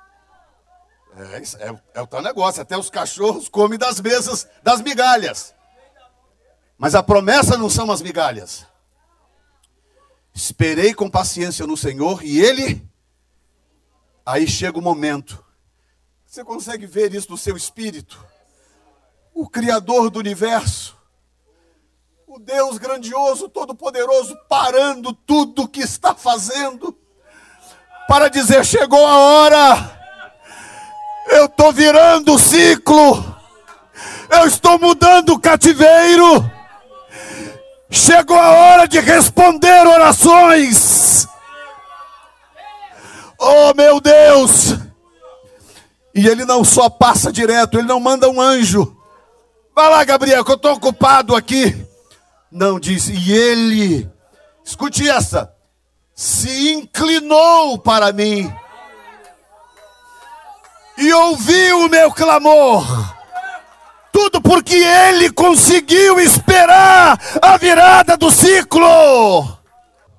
[1.17, 2.63] É, é, é o tal negócio.
[2.63, 5.55] Até os cachorros comem das mesas, das migalhas.
[6.77, 8.67] Mas a promessa não são as migalhas.
[10.33, 12.87] Esperei com paciência no Senhor e Ele.
[14.25, 15.45] Aí chega o momento.
[16.29, 18.23] Você consegue ver isso no seu espírito?
[19.33, 20.95] O Criador do universo,
[22.27, 26.95] o Deus grandioso, todo-poderoso, parando tudo o que está fazendo,
[28.07, 30.01] para dizer: chegou a hora,
[31.29, 33.25] eu estou virando o ciclo,
[34.29, 36.45] eu estou mudando o cativeiro.
[37.91, 41.27] Chegou a hora de responder orações.
[43.39, 44.78] Oh meu Deus!
[46.19, 48.97] E ele não só passa direto, ele não manda um anjo.
[49.73, 51.87] Vai lá, Gabriel, que eu estou ocupado aqui.
[52.51, 54.11] Não disse, e ele,
[54.65, 55.55] escute essa,
[56.13, 58.53] se inclinou para mim
[60.97, 62.85] e ouviu o meu clamor
[64.11, 69.45] tudo porque ele conseguiu esperar a virada do ciclo.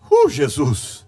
[0.10, 0.99] Uh, Jesus.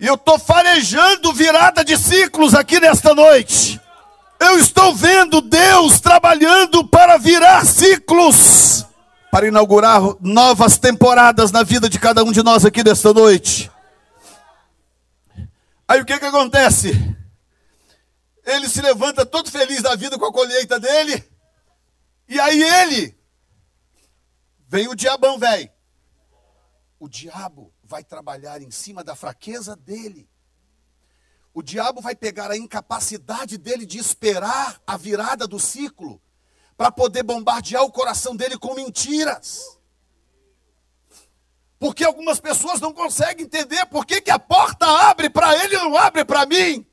[0.00, 3.80] E eu estou farejando virada de ciclos aqui nesta noite.
[4.38, 8.86] Eu estou vendo Deus trabalhando para virar ciclos,
[9.32, 13.68] para inaugurar novas temporadas na vida de cada um de nós aqui nesta noite.
[15.88, 16.92] Aí o que que acontece?
[18.44, 21.22] Ele se levanta todo feliz da vida com a colheita dele,
[22.28, 23.18] e aí ele
[24.68, 25.68] vem o diabão, velho.
[27.00, 30.28] O diabo vai trabalhar em cima da fraqueza dele.
[31.54, 36.20] O diabo vai pegar a incapacidade dele de esperar a virada do ciclo
[36.76, 39.78] para poder bombardear o coração dele com mentiras.
[41.78, 45.78] Porque algumas pessoas não conseguem entender por que, que a porta abre para ele e
[45.78, 46.86] não abre para mim.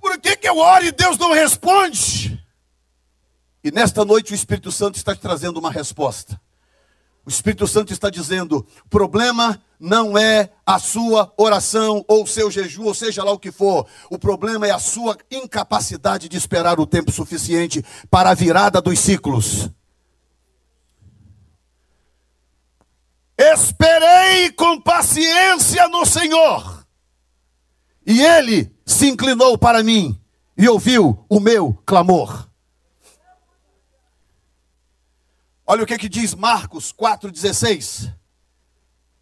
[0.00, 2.42] Por que, que eu oro e Deus não responde?
[3.62, 6.40] E nesta noite o Espírito Santo está te trazendo uma resposta.
[7.26, 12.84] O Espírito Santo está dizendo: problema não é a sua oração ou o seu jejum,
[12.84, 13.86] ou seja lá o que for.
[14.10, 18.98] O problema é a sua incapacidade de esperar o tempo suficiente para a virada dos
[18.98, 19.70] ciclos.
[23.38, 26.86] Esperei com paciência no Senhor,
[28.06, 30.20] e Ele se inclinou para mim
[30.58, 32.50] e ouviu o meu clamor.
[35.66, 38.19] Olha o que, que diz Marcos 4,16.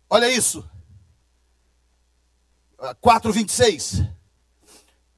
[0.08, 0.68] Olha isso.
[3.02, 4.00] 4,26.
[4.00, 4.14] Ah,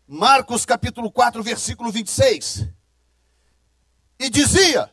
[0.06, 2.66] Marcos capítulo 4, versículo 26.
[4.18, 4.92] E dizia: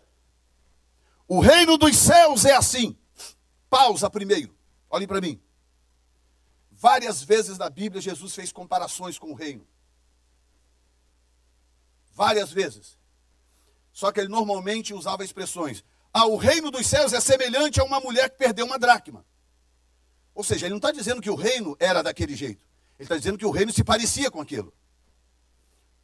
[1.27, 2.97] O reino dos céus é assim.
[3.69, 4.55] Pausa primeiro.
[4.89, 5.41] Olhem para mim.
[6.71, 9.67] Várias vezes na Bíblia Jesus fez comparações com o reino.
[12.13, 12.97] Várias vezes.
[13.91, 15.83] Só que ele normalmente usava expressões
[16.17, 19.23] ah, o reino dos céus é semelhante a uma mulher que perdeu uma dracma.
[20.38, 22.63] Ou seja, ele não está dizendo que o reino era daquele jeito.
[23.00, 24.71] Ele está dizendo que o reino se parecia com aquilo.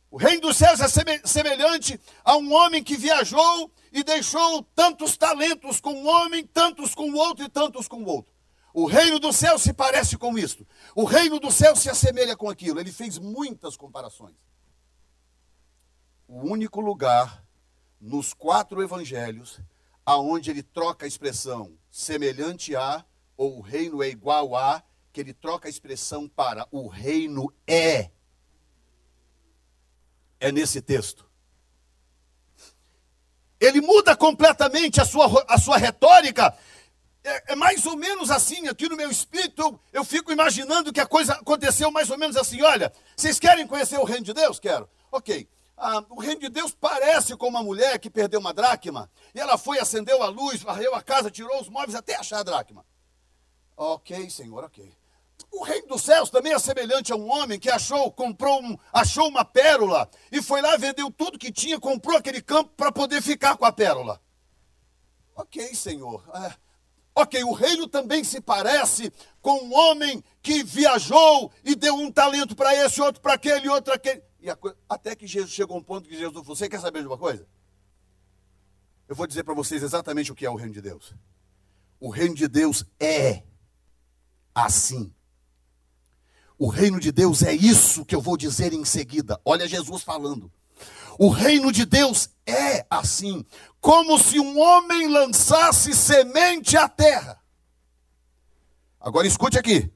[0.09, 0.87] O reino dos céus é
[1.23, 7.11] semelhante a um homem que viajou e deixou tantos talentos com um homem, tantos com
[7.11, 8.33] o outro e tantos com o outro.
[8.73, 10.65] O reino do céu se parece com isto.
[10.95, 12.79] O reino do céu se assemelha com aquilo.
[12.79, 14.35] Ele fez muitas comparações.
[16.27, 17.45] O único lugar
[18.01, 19.59] nos quatro evangelhos
[20.03, 23.05] aonde ele troca a expressão semelhante a
[23.43, 28.09] ou o reino é igual a, que ele troca a expressão para o reino é.
[30.39, 31.29] É nesse texto.
[33.59, 36.57] Ele muda completamente a sua, a sua retórica.
[37.23, 40.99] É, é mais ou menos assim, aqui no meu espírito, eu, eu fico imaginando que
[40.99, 42.61] a coisa aconteceu mais ou menos assim.
[42.61, 44.59] Olha, vocês querem conhecer o reino de Deus?
[44.59, 44.89] Quero.
[45.11, 45.47] Ok.
[45.77, 49.57] Ah, o reino de Deus parece com uma mulher que perdeu uma dracma, e ela
[49.57, 52.85] foi, acendeu a luz, varreu a casa, tirou os móveis até achar a dracma.
[53.75, 54.93] Ok, Senhor, ok.
[55.51, 59.27] O reino dos céus também é semelhante a um homem que achou, comprou, um, achou
[59.27, 63.55] uma pérola e foi lá, vendeu tudo que tinha, comprou aquele campo para poder ficar
[63.55, 64.19] com a pérola.
[65.35, 66.23] Ok, Senhor.
[66.33, 66.55] É,
[67.15, 72.55] ok, o reino também se parece com um homem que viajou e deu um talento
[72.55, 74.23] para esse, outro para aquele, outro aquele.
[74.39, 77.01] E coisa, até que Jesus chegou a um ponto que Jesus falou: Você quer saber
[77.01, 77.47] de uma coisa?
[79.07, 81.13] Eu vou dizer para vocês exatamente o que é o reino de Deus.
[81.99, 83.43] O reino de Deus é
[84.53, 85.13] assim.
[86.57, 89.39] O reino de Deus é isso que eu vou dizer em seguida.
[89.43, 90.51] Olha Jesus falando.
[91.17, 93.45] O reino de Deus é assim,
[93.79, 97.41] como se um homem lançasse semente à terra.
[98.99, 99.91] Agora escute aqui.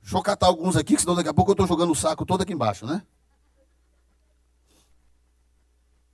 [0.00, 2.42] Deixa eu catar alguns aqui, senão daqui a pouco eu estou jogando o saco todo
[2.42, 3.02] aqui embaixo, né?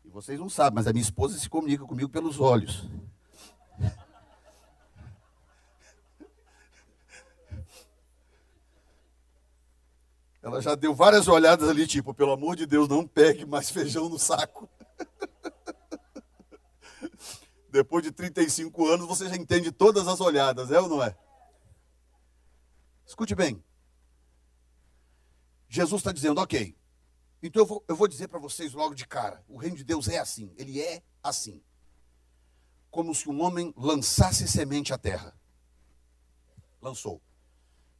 [0.05, 2.89] E vocês não sabem, mas a minha esposa se comunica comigo pelos olhos.
[10.43, 14.09] Ela já deu várias olhadas ali, tipo, pelo amor de Deus, não pegue mais feijão
[14.09, 14.69] no saco.
[17.71, 21.15] Depois de 35 anos, você já entende todas as olhadas, é ou não é?
[23.07, 23.63] Escute bem.
[25.69, 26.75] Jesus está dizendo, ok,
[27.43, 30.09] então eu vou, eu vou dizer para vocês logo de cara: o reino de Deus
[30.09, 31.63] é assim, ele é assim.
[32.91, 35.35] Como se um homem lançasse semente à terra.
[36.83, 37.17] Lançou.
[37.17, 37.23] O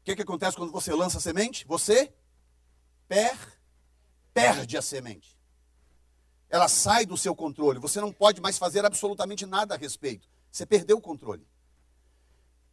[0.05, 1.65] que, que acontece quando você lança semente?
[1.67, 2.13] Você
[3.11, 3.37] per,
[4.33, 5.37] perde a semente.
[6.49, 7.81] Ela sai do seu controle.
[7.81, 10.29] Você não pode mais fazer absolutamente nada a respeito.
[10.51, 11.45] Você perdeu o controle.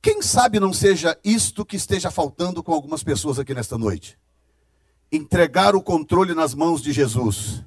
[0.01, 4.17] Quem sabe não seja isto que esteja faltando com algumas pessoas aqui nesta noite?
[5.11, 7.63] entregar o controle nas mãos de Jesus.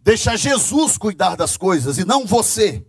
[0.00, 2.84] Deixa Jesus cuidar das coisas e não você.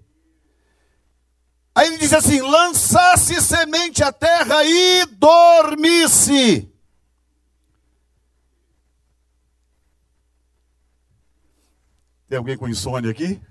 [1.73, 6.71] Aí ele diz assim: lançasse semente à terra e dormisse.
[12.27, 13.41] Tem alguém com insônia aqui?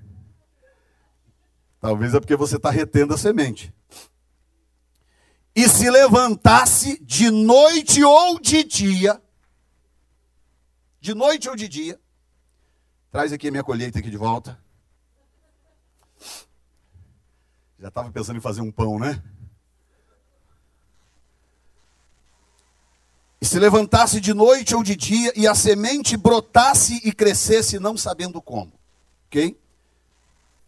[1.80, 3.72] Talvez é porque você está retendo a semente.
[5.54, 9.22] E se levantasse de noite ou de dia,
[11.00, 11.98] de noite ou de dia,
[13.10, 14.62] traz aqui a minha colheita aqui de volta.
[17.78, 19.22] Já estava pensando em fazer um pão, né?
[23.40, 27.96] E se levantasse de noite ou de dia, e a semente brotasse e crescesse, não
[27.96, 28.72] sabendo como.
[29.26, 29.58] Ok?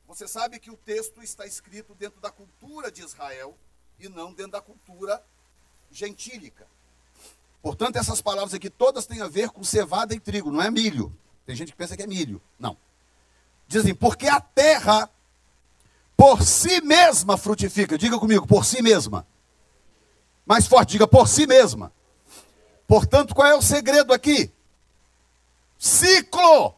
[0.06, 3.56] Você sabe que o texto está escrito dentro da cultura de Israel
[3.98, 5.22] e não dentro da cultura
[5.90, 6.66] gentílica.
[7.62, 11.12] Portanto, essas palavras aqui todas têm a ver com cevada e trigo, não é milho.
[11.46, 12.40] Tem gente que pensa que é milho.
[12.58, 12.76] Não.
[13.66, 15.10] Dizem, porque a terra
[16.16, 17.96] por si mesma frutifica.
[17.96, 19.24] Diga comigo, por si mesma.
[20.44, 21.92] Mais forte, diga por si mesma.
[22.88, 24.50] Portanto, qual é o segredo aqui?
[25.78, 26.74] Ciclo.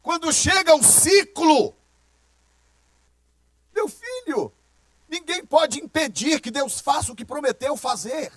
[0.00, 1.74] Quando chega o ciclo,
[3.74, 4.52] meu filho,
[5.08, 8.30] ninguém pode impedir que Deus faça o que prometeu fazer.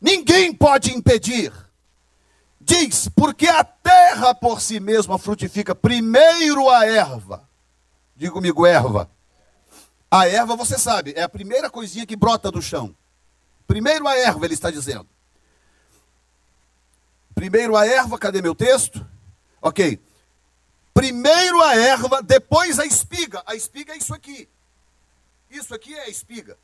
[0.00, 1.52] Ninguém pode impedir.
[2.58, 7.46] Diz, porque a terra por si mesma frutifica primeiro a erva.
[8.16, 9.10] Diga comigo, erva.
[10.10, 12.96] A erva, você sabe, é a primeira coisinha que brota do chão.
[13.64, 15.08] Primeiro a erva, ele está dizendo.
[17.32, 19.06] Primeiro a erva, cadê meu texto?
[19.62, 20.00] Ok.
[20.92, 23.40] Primeiro a erva, depois a espiga.
[23.46, 24.48] A espiga é isso aqui.
[25.48, 26.58] Isso aqui é a espiga.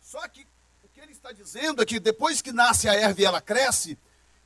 [0.00, 0.46] Só que
[0.82, 3.98] o que ele está dizendo é que depois que nasce a erva e ela cresce,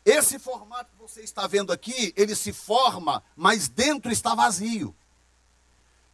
[0.04, 4.92] esse formato que você está vendo aqui, ele se forma, mas dentro está vazio.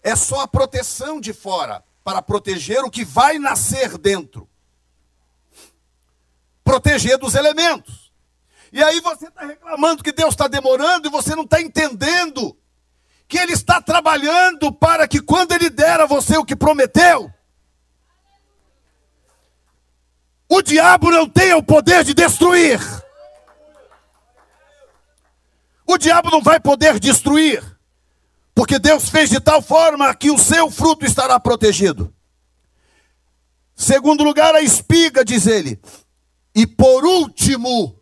[0.03, 4.49] É só a proteção de fora para proteger o que vai nascer dentro.
[6.65, 8.13] Proteger dos elementos.
[8.73, 12.57] E aí você está reclamando que Deus está demorando e você não está entendendo
[13.29, 17.33] que Ele está trabalhando para que quando Ele der a você o que prometeu,
[20.49, 22.81] o diabo não tenha o poder de destruir.
[25.87, 27.63] O diabo não vai poder destruir,
[28.61, 32.15] porque Deus fez de tal forma que o seu fruto estará protegido.
[33.75, 35.81] Segundo lugar, a espiga, diz ele.
[36.55, 37.99] E por último,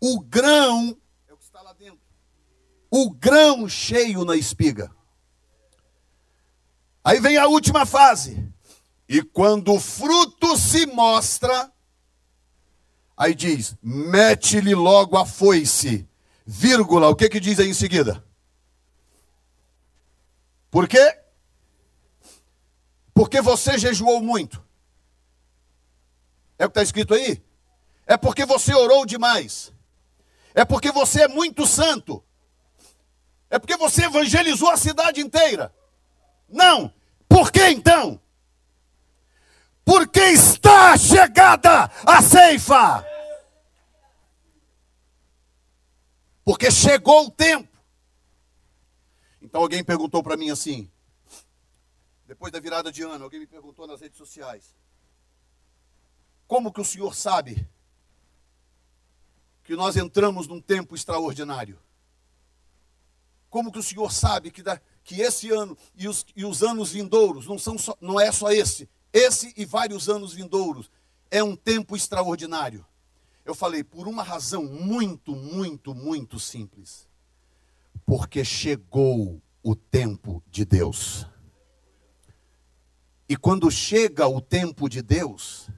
[0.00, 0.98] o grão,
[1.28, 2.00] é o que está lá dentro.
[2.90, 4.90] O grão cheio na espiga.
[7.04, 8.52] Aí vem a última fase.
[9.08, 11.72] E quando o fruto se mostra,
[13.16, 16.08] aí diz: mete-lhe logo a foice
[16.44, 18.31] vírgula, o que que diz aí em seguida?
[20.72, 21.18] Por quê?
[23.12, 24.64] Porque você jejuou muito.
[26.58, 27.44] É o que está escrito aí?
[28.06, 29.70] É porque você orou demais.
[30.54, 32.24] É porque você é muito santo.
[33.50, 35.74] É porque você evangelizou a cidade inteira.
[36.48, 36.90] Não.
[37.28, 38.18] Por que então?
[39.84, 43.06] Porque está chegada a ceifa.
[46.42, 47.71] Porque chegou o tempo.
[49.52, 50.90] Então alguém perguntou para mim assim,
[52.26, 54.74] depois da virada de ano, alguém me perguntou nas redes sociais:
[56.46, 57.68] Como que o senhor sabe
[59.62, 61.78] que nós entramos num tempo extraordinário?
[63.50, 66.92] Como que o senhor sabe que, da, que esse ano e os, e os anos
[66.92, 70.90] vindouros não, são só, não é só esse, esse e vários anos vindouros,
[71.30, 72.86] é um tempo extraordinário?
[73.44, 77.06] Eu falei, por uma razão muito, muito, muito simples.
[78.04, 81.26] Porque chegou o tempo de Deus.
[83.28, 85.68] E quando chega o tempo de Deus,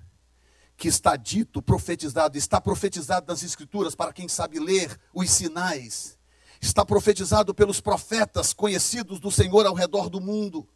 [0.77, 6.18] que está dito, profetizado, está profetizado nas Escrituras, para quem sabe ler os sinais,
[6.61, 10.68] está profetizado pelos profetas conhecidos do Senhor ao redor do mundo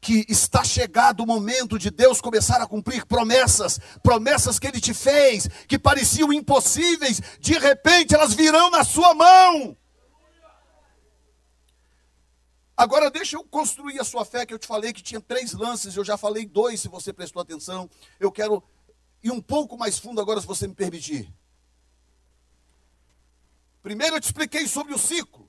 [0.00, 4.94] que está chegado o momento de Deus começar a cumprir promessas, promessas que Ele te
[4.94, 9.76] fez, que pareciam impossíveis, de repente elas virão na sua mão.
[12.76, 15.96] Agora deixa eu construir a sua fé, que eu te falei que tinha três lances,
[15.96, 17.88] eu já falei dois, se você prestou atenção.
[18.20, 18.62] Eu quero
[19.22, 21.32] ir um pouco mais fundo agora, se você me permitir.
[23.82, 25.48] Primeiro eu te expliquei sobre o ciclo.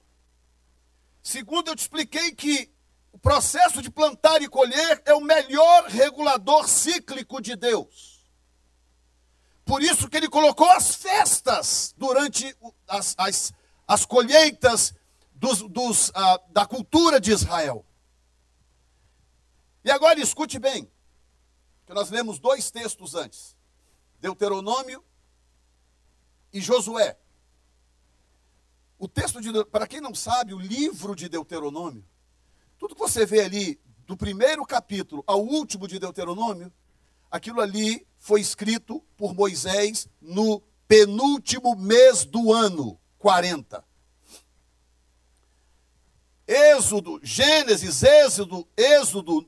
[1.21, 2.71] Segundo, eu te expliquei que
[3.11, 8.25] o processo de plantar e colher é o melhor regulador cíclico de Deus.
[9.65, 12.55] Por isso que ele colocou as festas durante
[12.87, 13.53] as, as,
[13.85, 14.93] as colheitas,
[15.39, 17.85] dos, dos, ah, da cultura de Israel.
[19.83, 20.91] E agora escute bem,
[21.85, 23.55] que nós lemos dois textos antes:
[24.19, 25.03] Deuteronômio
[26.51, 27.17] e Josué.
[28.99, 32.03] O texto de, para quem não sabe, o livro de Deuteronômio,
[32.79, 36.73] tudo que você vê ali, do primeiro capítulo ao último de Deuteronômio,
[37.29, 43.86] aquilo ali foi escrito por Moisés no penúltimo mês do ano, 40.
[46.47, 49.45] Êxodo, Gênesis, Êxodo, Êxodo,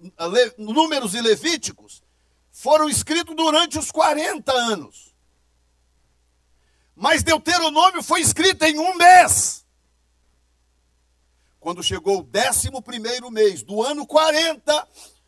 [0.57, 2.03] Números e Levíticos
[2.51, 5.15] foram escritos durante os 40 anos.
[6.93, 9.65] Mas Deuteronômio foi escrito em um mês.
[11.57, 14.87] Quando chegou o décimo primeiro mês do ano 40,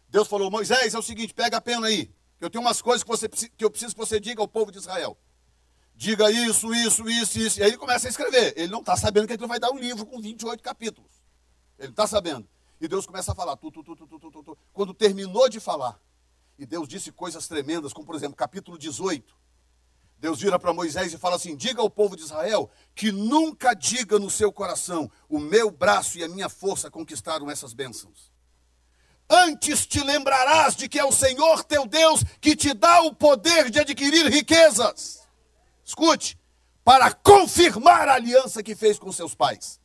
[0.09, 2.11] Deus falou: Moisés, é o seguinte, pega a pena aí.
[2.41, 4.79] Eu tenho umas coisas que, você, que eu preciso que você diga ao povo de
[4.79, 5.17] Israel.
[5.95, 7.59] Diga isso, isso, isso, isso.
[7.59, 8.53] E aí ele começa a escrever.
[8.57, 11.20] Ele não está sabendo que ele vai dar um livro com 28 capítulos.
[11.81, 12.47] Ele está sabendo.
[12.79, 13.57] E Deus começa a falar.
[13.57, 14.57] Tu, tu, tu, tu, tu, tu, tu.
[14.71, 15.99] Quando terminou de falar,
[16.57, 19.35] e Deus disse coisas tremendas, como por exemplo, capítulo 18.
[20.19, 24.19] Deus vira para Moisés e fala assim: Diga ao povo de Israel que nunca diga
[24.19, 28.31] no seu coração: O meu braço e a minha força conquistaram essas bênçãos.
[29.27, 33.71] Antes te lembrarás de que é o Senhor teu Deus que te dá o poder
[33.71, 35.27] de adquirir riquezas.
[35.83, 36.37] Escute,
[36.83, 39.79] para confirmar a aliança que fez com seus pais.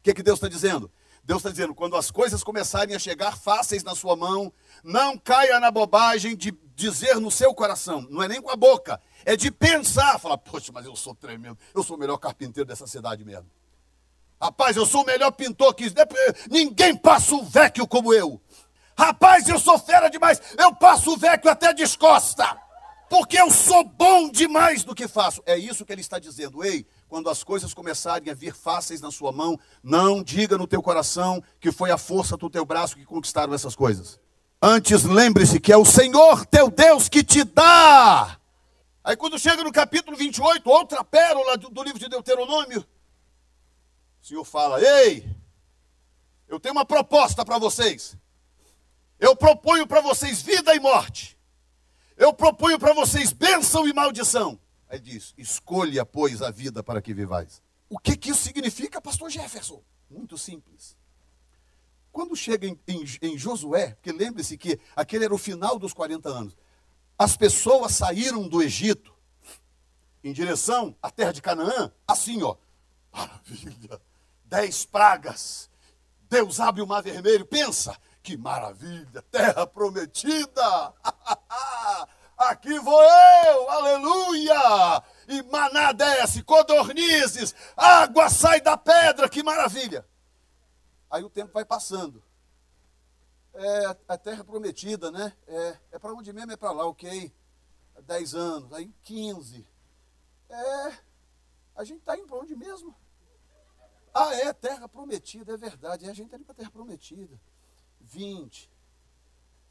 [0.00, 0.90] O que, que Deus está dizendo?
[1.28, 4.50] Deus está dizendo: quando as coisas começarem a chegar fáceis na sua mão,
[4.82, 8.98] não caia na bobagem de dizer no seu coração, não é nem com a boca,
[9.26, 12.86] é de pensar, falar, poxa, mas eu sou tremendo, eu sou o melhor carpinteiro dessa
[12.86, 13.44] cidade mesmo.
[14.40, 15.92] Rapaz, eu sou o melhor pintor que
[16.50, 18.40] ninguém passa o vecchio como eu.
[18.96, 22.58] Rapaz, eu sou fera demais, eu passo o vecchio até descosta,
[23.10, 25.42] porque eu sou bom demais do que faço.
[25.44, 26.64] É isso que ele está dizendo.
[26.64, 30.82] Ei, quando as coisas começarem a vir fáceis na sua mão, não diga no teu
[30.82, 34.20] coração que foi a força do teu braço que conquistaram essas coisas.
[34.60, 38.38] Antes lembre-se que é o Senhor teu Deus que te dá.
[39.02, 42.84] Aí quando chega no capítulo 28, outra pérola do, do livro de Deuteronômio,
[44.20, 45.26] o Senhor fala: Ei,
[46.46, 48.16] eu tenho uma proposta para vocês.
[49.18, 51.38] Eu proponho para vocês vida e morte.
[52.16, 54.58] Eu proponho para vocês bênção e maldição.
[54.88, 57.62] Aí diz: escolha, pois, a vida para que vivais.
[57.88, 59.82] O que, que isso significa, pastor Jefferson?
[60.10, 60.96] Muito simples.
[62.10, 66.28] Quando chega em, em, em Josué, porque lembre-se que aquele era o final dos 40
[66.28, 66.56] anos,
[67.18, 69.14] as pessoas saíram do Egito
[70.22, 72.56] em direção à terra de Canaã, assim, ó.
[73.12, 74.00] Maravilha!
[74.44, 75.70] Dez pragas.
[76.28, 77.46] Deus abre o mar vermelho.
[77.46, 79.22] Pensa, que maravilha!
[79.30, 80.94] Terra prometida!
[82.38, 85.02] aqui vou eu, aleluia!
[85.26, 90.06] E maná desce, codornizes, água sai da pedra, que maravilha!
[91.10, 92.22] Aí o tempo vai passando.
[93.54, 95.32] É a terra prometida, né?
[95.46, 96.52] É, é para onde mesmo?
[96.52, 97.34] É para lá, ok.
[98.02, 99.66] Dez anos, aí 15.
[100.48, 100.98] É,
[101.74, 102.94] a gente está indo para onde mesmo?
[104.14, 106.06] Ah, é, terra prometida, é verdade.
[106.06, 107.40] É, a gente está indo para a terra prometida.
[108.00, 108.70] 20,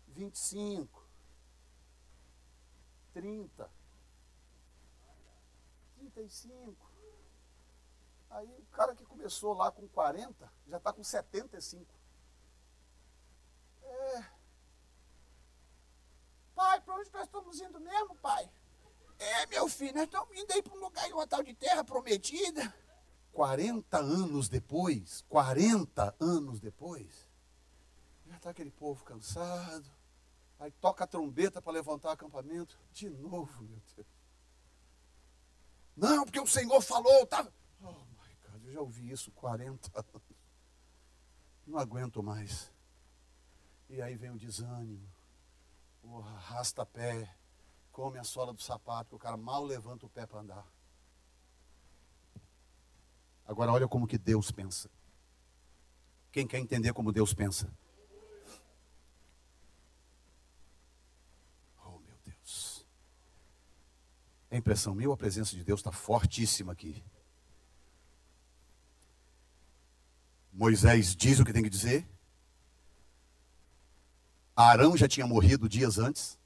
[0.08, 0.97] 25,
[3.18, 3.72] 30,
[5.96, 6.92] 35.
[8.30, 11.92] Aí o cara que começou lá com 40 já está com 75.
[13.82, 14.24] É.
[16.54, 18.48] Pai, para onde nós estamos indo mesmo, pai?
[19.18, 22.72] É, meu filho, nós estamos indo aí para um lugar, uma tal de terra prometida.
[23.34, 27.28] 40 anos depois, 40 anos depois,
[28.28, 29.90] já está aquele povo cansado,
[30.60, 32.80] Aí toca a trombeta para levantar o acampamento.
[32.92, 34.08] De novo, meu Deus.
[35.96, 37.26] Não, porque o Senhor falou.
[37.28, 37.48] Tá...
[37.82, 40.22] Oh, my God, eu já ouvi isso 40 anos.
[41.66, 42.72] Não aguento mais.
[43.90, 45.08] E aí vem o desânimo.
[46.04, 47.36] O arrasta pé.
[47.92, 50.68] Come a sola do sapato, que o cara mal levanta o pé para andar.
[53.46, 54.90] Agora olha como que Deus pensa.
[56.32, 57.72] Quem quer entender como Deus pensa?
[64.50, 67.04] É impressão minha a presença de Deus está fortíssima aqui?
[70.54, 72.08] Moisés diz o que tem que dizer.
[74.56, 76.40] Arão já tinha morrido dias antes,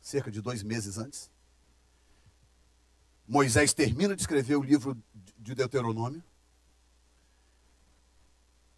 [0.00, 1.30] cerca de dois meses antes.
[3.26, 4.96] Moisés termina de escrever o livro
[5.38, 6.22] de Deuteronômio.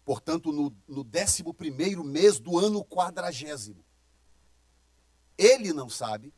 [0.03, 3.83] Portanto, no, no 11 mês do ano quadragésimo.
[5.37, 6.33] Ele não sabe,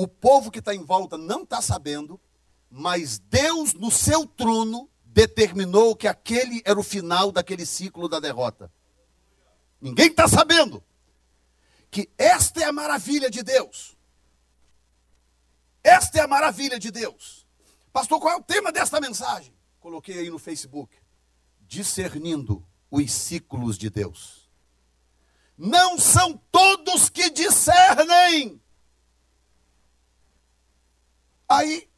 [0.00, 2.20] o povo que está em volta não está sabendo,
[2.70, 8.72] mas Deus no seu trono determinou que aquele era o final daquele ciclo da derrota.
[9.80, 10.84] Ninguém está sabendo
[11.90, 13.96] que esta é a maravilha de Deus.
[15.82, 17.44] Esta é a maravilha de Deus.
[17.92, 19.52] Pastor, qual é o tema desta mensagem?
[19.80, 20.96] Coloquei aí no Facebook.
[21.66, 24.48] Discernindo os ciclos de Deus.
[25.56, 28.62] Não são todos que discernem.
[31.48, 31.88] Aí,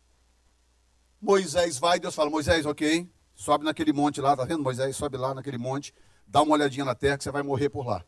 [1.20, 4.62] Moisés vai, Deus fala: Moisés, ok, sobe naquele monte lá, tá vendo?
[4.62, 5.92] Moisés sobe lá naquele monte,
[6.26, 8.04] dá uma olhadinha na terra que você vai morrer por lá.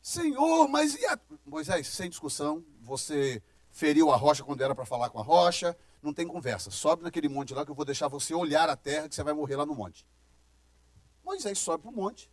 [0.00, 1.18] Senhor, mas e a...
[1.44, 6.14] Moisés, sem discussão, você feriu a rocha quando era para falar com a rocha, não
[6.14, 6.70] tem conversa.
[6.70, 9.34] Sobe naquele monte lá que eu vou deixar você olhar a terra que você vai
[9.34, 10.06] morrer lá no monte.
[11.22, 12.30] Moisés sobe para o monte,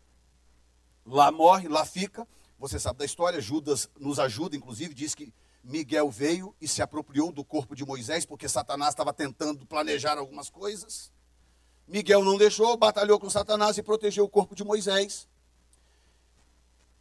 [1.06, 2.26] lá morre, lá fica.
[2.58, 5.34] Você sabe da história, Judas nos ajuda, inclusive, diz que
[5.66, 10.48] Miguel veio e se apropriou do corpo de Moisés, porque Satanás estava tentando planejar algumas
[10.48, 11.12] coisas.
[11.88, 15.28] Miguel não deixou, batalhou com Satanás e protegeu o corpo de Moisés.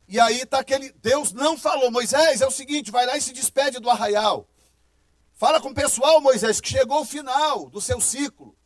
[0.08, 0.92] E aí está aquele.
[0.92, 4.48] Deus não falou, Moisés, é o seguinte, vai lá e se despede do arraial.
[5.34, 8.56] Fala com o pessoal, Moisés, que chegou o final do seu ciclo.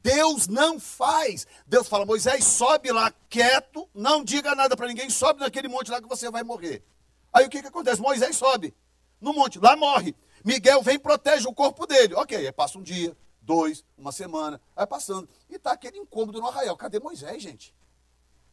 [0.00, 1.44] Deus não faz.
[1.66, 6.00] Deus fala, Moisés, sobe lá quieto, não diga nada para ninguém, sobe naquele monte lá
[6.00, 6.84] que você vai morrer.
[7.32, 8.00] Aí o que, que acontece?
[8.00, 8.74] Moisés sobe
[9.20, 10.14] no monte, lá morre.
[10.44, 12.14] Miguel vem e protege o corpo dele.
[12.14, 15.28] Ok, aí passa um dia, dois, uma semana, vai passando.
[15.48, 16.76] E está aquele incômodo no arraial.
[16.76, 17.74] Cadê Moisés, gente?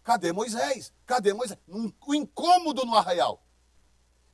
[0.03, 0.93] Cadê Moisés?
[1.05, 1.59] Cadê Moisés?
[1.67, 3.43] O incômodo no arraial.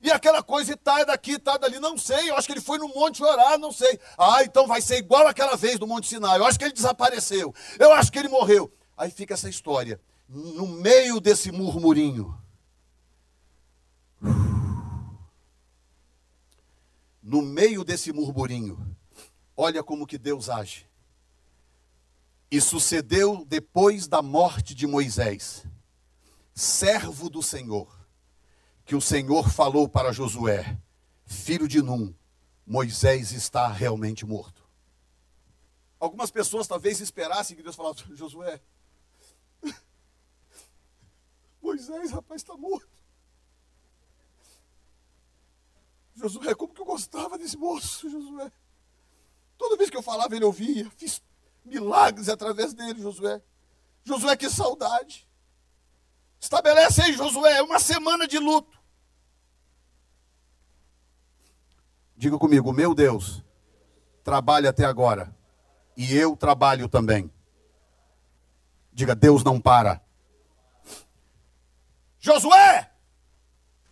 [0.03, 2.29] E aquela coisa, e tá daqui, tá dali, não sei.
[2.29, 3.97] Eu acho que ele foi no monte orar, não sei.
[4.17, 6.37] Ah, então vai ser igual aquela vez do Monte Sinai.
[6.37, 7.55] Eu acho que ele desapareceu.
[7.79, 8.69] Eu acho que ele morreu.
[8.97, 10.01] Aí fica essa história.
[10.27, 12.37] No meio desse murmurinho,
[17.23, 18.97] no meio desse murmurinho,
[19.55, 20.85] olha como que Deus age.
[22.51, 25.65] E sucedeu depois da morte de Moisés,
[26.53, 27.87] servo do Senhor,
[28.85, 30.77] que o Senhor falou para Josué,
[31.25, 32.13] filho de Num,
[32.67, 34.61] Moisés está realmente morto.
[35.99, 38.61] Algumas pessoas talvez esperassem que Deus falasse, Josué,
[41.61, 43.02] Moisés, rapaz, está morto.
[46.23, 48.49] Josué, como que eu gostava desse moço, Josué.
[49.57, 50.89] Toda vez que eu falava, ele ouvia.
[50.95, 51.21] Fiz
[51.65, 53.41] milagres através dele, Josué.
[54.05, 55.27] Josué, que saudade.
[56.39, 58.81] Estabelece aí, Josué, uma semana de luto.
[62.15, 63.43] Diga comigo, meu Deus,
[64.23, 65.35] trabalha até agora.
[65.97, 67.29] E eu trabalho também.
[68.93, 70.01] Diga, Deus não para.
[72.17, 72.89] Josué!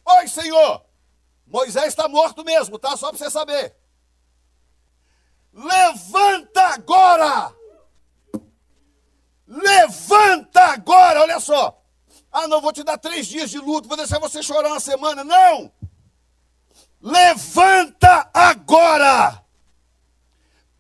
[0.06, 0.91] Oi, Senhor!
[1.52, 2.96] Moisés está morto mesmo, tá?
[2.96, 3.76] Só para você saber.
[5.54, 7.54] Levanta agora!
[9.46, 11.22] Levanta agora!
[11.22, 11.78] Olha só.
[12.32, 15.26] Ah, não, vou te dar três dias de luto, vou deixar você chorar uma semana.
[15.26, 15.70] Não!
[17.02, 19.44] Levanta agora!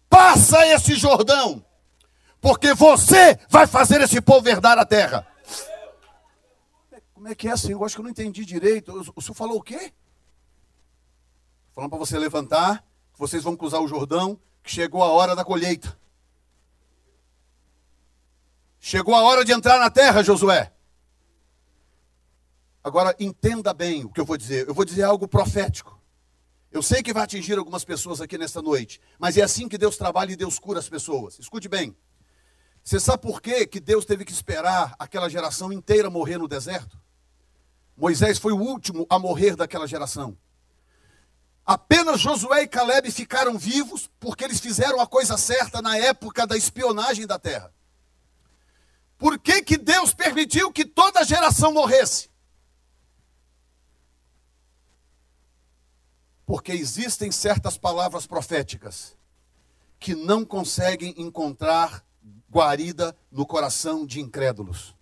[0.07, 1.65] Passa esse Jordão,
[2.39, 5.27] porque você vai fazer esse povo herdar a terra.
[7.13, 7.83] Como é que é, Senhor?
[7.83, 9.11] Acho que eu não entendi direito.
[9.15, 9.93] O senhor falou o quê?
[11.73, 15.45] Falando para você levantar, que vocês vão cruzar o Jordão, que chegou a hora da
[15.45, 15.97] colheita.
[18.79, 20.73] Chegou a hora de entrar na terra, Josué.
[22.83, 24.67] Agora entenda bem o que eu vou dizer.
[24.67, 25.99] Eu vou dizer algo profético.
[26.71, 29.97] Eu sei que vai atingir algumas pessoas aqui nesta noite, mas é assim que Deus
[29.97, 31.37] trabalha e Deus cura as pessoas.
[31.37, 31.95] Escute bem.
[32.83, 36.99] Você sabe por quê que Deus teve que esperar aquela geração inteira morrer no deserto?
[37.95, 40.35] Moisés foi o último a morrer daquela geração.
[41.65, 46.57] Apenas Josué e Caleb ficaram vivos porque eles fizeram a coisa certa na época da
[46.57, 47.73] espionagem da terra.
[49.17, 52.29] Por que, que Deus permitiu que toda a geração morresse?
[56.45, 59.15] Porque existem certas palavras proféticas
[59.99, 62.03] que não conseguem encontrar
[62.51, 64.95] guarida no coração de incrédulos.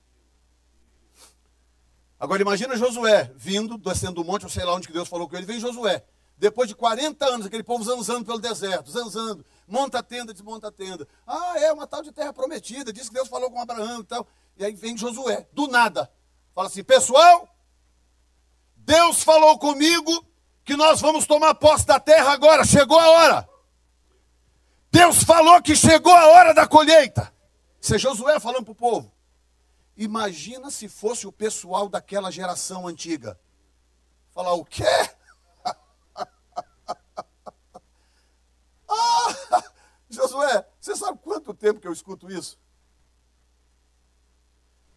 [2.20, 5.38] Agora imagina Josué vindo, descendo do monte, ou sei lá onde que Deus falou com
[5.38, 6.04] ele, vem Josué.
[6.40, 10.72] Depois de 40 anos, aquele povo zanzando pelo deserto, zanzando, monta a tenda, desmonta a
[10.72, 11.06] tenda.
[11.28, 14.26] Ah, é uma tal de terra prometida, diz que Deus falou com Abraão e tal.
[14.58, 16.10] E aí vem Josué, do nada.
[16.56, 17.54] Fala assim, pessoal,
[18.78, 20.26] Deus falou comigo
[20.64, 23.50] que nós vamos tomar posse da terra agora, chegou a hora.
[24.90, 27.34] Deus falou que chegou a hora da colheita.
[27.82, 29.12] Isso é Josué falando para o povo.
[29.98, 33.38] Imagina se fosse o pessoal daquela geração antiga.
[34.34, 34.86] Falar o quê?
[40.10, 42.58] Você sabe quanto tempo que eu escuto isso?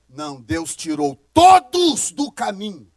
[0.09, 2.91] Não, Deus tirou todos do caminho.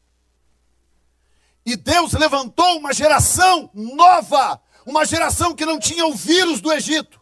[1.65, 7.19] E Deus levantou uma geração nova, uma geração que não tinha o vírus do Egito.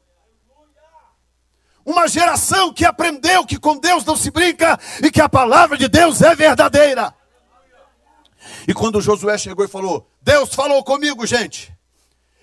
[1.86, 5.88] Uma geração que aprendeu que com Deus não se brinca e que a palavra de
[5.88, 7.14] Deus é verdadeira.
[8.68, 11.73] E quando Josué chegou e falou: Deus falou comigo, gente.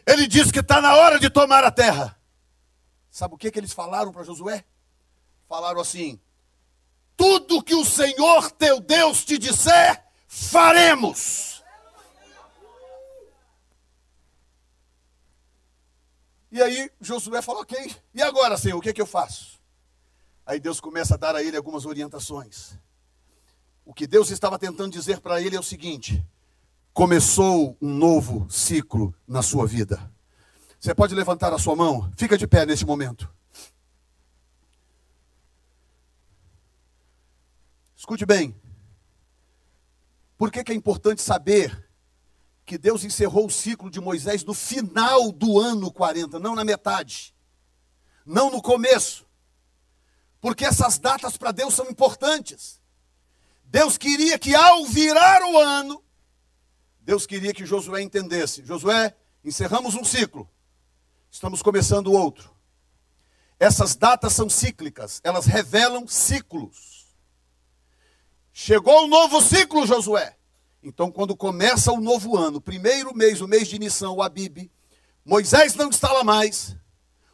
[0.07, 2.19] Ele disse que está na hora de tomar a terra.
[3.11, 4.65] Sabe o que, que eles falaram para Josué?
[5.49, 6.21] Falaram assim:
[7.17, 11.63] Tudo que o Senhor teu Deus te disser, faremos.
[16.53, 19.61] E aí Josué falou: Ok, e agora, Senhor, o que, que eu faço?
[20.45, 22.77] Aí Deus começa a dar a ele algumas orientações.
[23.85, 26.25] O que Deus estava tentando dizer para ele é o seguinte:
[27.01, 30.13] começou um novo ciclo na sua vida.
[30.79, 32.13] Você pode levantar a sua mão?
[32.15, 33.27] Fica de pé neste momento.
[37.97, 38.55] Escute bem.
[40.37, 41.89] Por que, que é importante saber
[42.67, 47.35] que Deus encerrou o ciclo de Moisés no final do ano 40, não na metade,
[48.27, 49.25] não no começo?
[50.39, 52.79] Porque essas datas para Deus são importantes.
[53.65, 56.05] Deus queria que ao virar o ano,
[57.11, 60.49] Deus queria que Josué entendesse: Josué, encerramos um ciclo,
[61.29, 62.55] estamos começando outro.
[63.59, 67.09] Essas datas são cíclicas, elas revelam ciclos.
[68.53, 70.37] Chegou o novo ciclo, Josué.
[70.85, 74.71] Então, quando começa o novo ano, primeiro mês, o mês de Nissan, o Abib,
[75.25, 76.77] Moisés não está lá mais,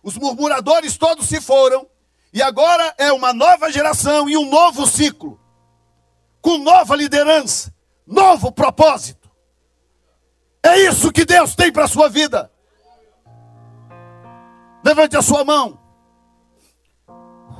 [0.02, 1.86] os murmuradores todos se foram,
[2.32, 5.38] e agora é uma nova geração e um novo ciclo,
[6.40, 7.74] com nova liderança,
[8.06, 9.25] novo propósito.
[10.66, 12.50] É isso que Deus tem para a sua vida.
[14.84, 15.78] Levante a sua mão.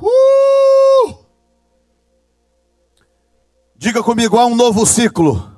[0.01, 1.15] Uh!
[3.77, 5.55] Diga comigo, há um novo ciclo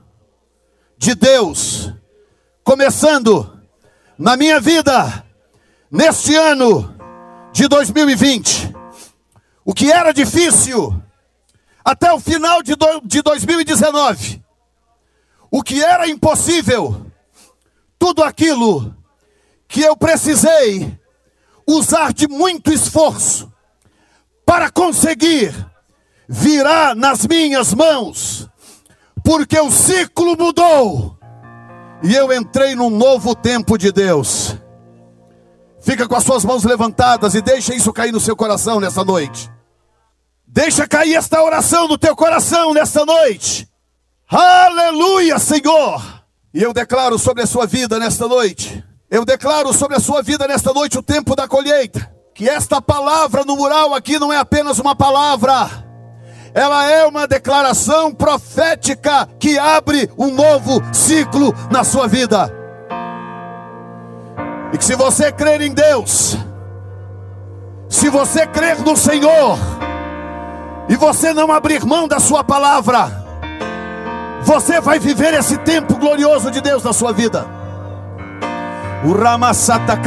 [0.95, 1.91] de Deus
[2.63, 3.59] começando
[4.15, 5.25] na minha vida
[5.89, 6.95] neste ano
[7.51, 8.75] de 2020.
[9.65, 11.01] O que era difícil
[11.83, 14.43] até o final de, do, de 2019,
[15.49, 17.08] o que era impossível
[17.99, 18.95] tudo aquilo
[19.67, 20.97] que eu precisei
[21.67, 23.51] usar de muito esforço
[24.45, 25.53] para conseguir
[26.27, 28.49] virar nas minhas mãos,
[29.23, 31.19] porque o ciclo mudou
[32.01, 34.55] e eu entrei num novo tempo de Deus.
[35.81, 39.51] Fica com as suas mãos levantadas e deixa isso cair no seu coração nessa noite.
[40.47, 43.69] Deixa cair esta oração no teu coração nesta noite.
[44.27, 46.18] Aleluia, Senhor.
[46.51, 50.47] E eu declaro sobre a sua vida nesta noite, eu declaro sobre a sua vida
[50.47, 52.11] nesta noite o tempo da colheita.
[52.33, 55.69] Que esta palavra no mural aqui não é apenas uma palavra,
[56.53, 62.51] ela é uma declaração profética que abre um novo ciclo na sua vida.
[64.73, 66.35] E que se você crer em Deus,
[67.87, 69.57] se você crer no Senhor,
[70.87, 73.28] e você não abrir mão da sua palavra,
[74.43, 77.45] você vai viver esse tempo glorioso de Deus na sua vida.
[79.03, 79.99] O Ramasata.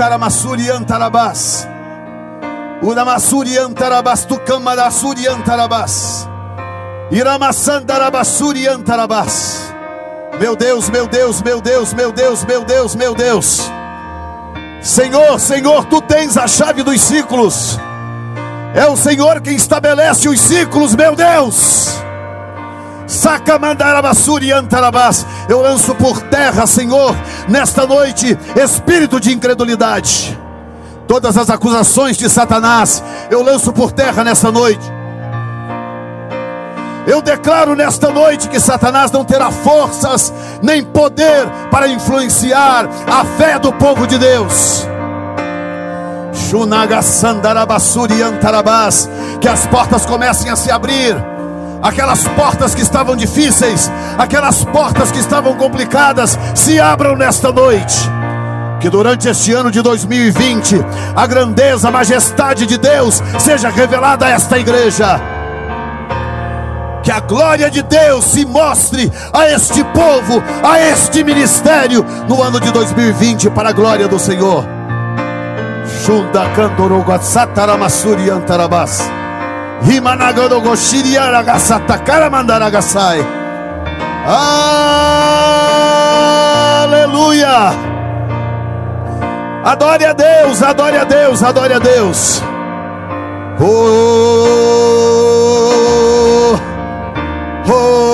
[2.82, 6.28] O Ramasuri Antarabas, Tukamarasuri Antarabas.
[7.10, 9.72] Iramasandarabasuri Antarabas.
[10.40, 13.70] Meu Deus, meu Deus, meu Deus, meu Deus, meu Deus, meu Deus.
[14.82, 17.78] Senhor, Senhor, tu tens a chave dos ciclos.
[18.74, 22.02] É o Senhor quem estabelece os ciclos, meu Deus.
[25.48, 27.14] Eu lanço por terra, Senhor,
[27.48, 30.38] nesta noite, espírito de incredulidade.
[31.06, 34.90] Todas as acusações de Satanás, eu lanço por terra nesta noite.
[37.06, 40.32] Eu declaro nesta noite que Satanás não terá forças
[40.62, 44.86] nem poder para influenciar a fé do povo de Deus.
[49.40, 51.31] Que as portas comecem a se abrir
[51.82, 58.08] aquelas portas que estavam difíceis, aquelas portas que estavam complicadas, se abram nesta noite.
[58.80, 64.30] Que durante este ano de 2020, a grandeza, a majestade de Deus seja revelada a
[64.30, 65.20] esta igreja.
[67.02, 72.60] Que a glória de Deus se mostre a este povo, a este ministério, no ano
[72.60, 74.64] de 2020, para a glória do Senhor.
[76.04, 79.21] Shunda Kandoroga Sataramasuri Antarabas.
[86.84, 87.72] Aleluia.
[89.64, 92.40] Adore a Deus, adore a Deus, adore a Deus.
[93.60, 93.68] Oh,
[97.68, 98.08] oh,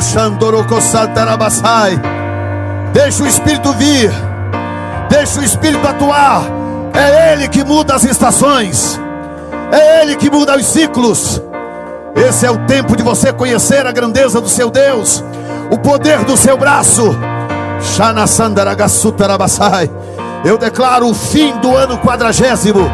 [0.00, 2.15] Xandoroco Santarabasai.
[2.96, 4.10] Deixa o Espírito vir,
[5.10, 6.44] deixa o Espírito atuar.
[6.94, 8.98] É Ele que muda as estações,
[9.70, 11.42] é Ele que muda os ciclos.
[12.16, 15.22] Esse é o tempo de você conhecer a grandeza do seu Deus,
[15.70, 17.14] o poder do seu braço.
[20.42, 22.90] Eu declaro o fim do ano quadragésimo.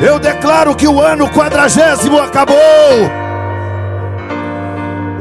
[0.00, 3.21] Eu declaro que o ano quadragésimo acabou.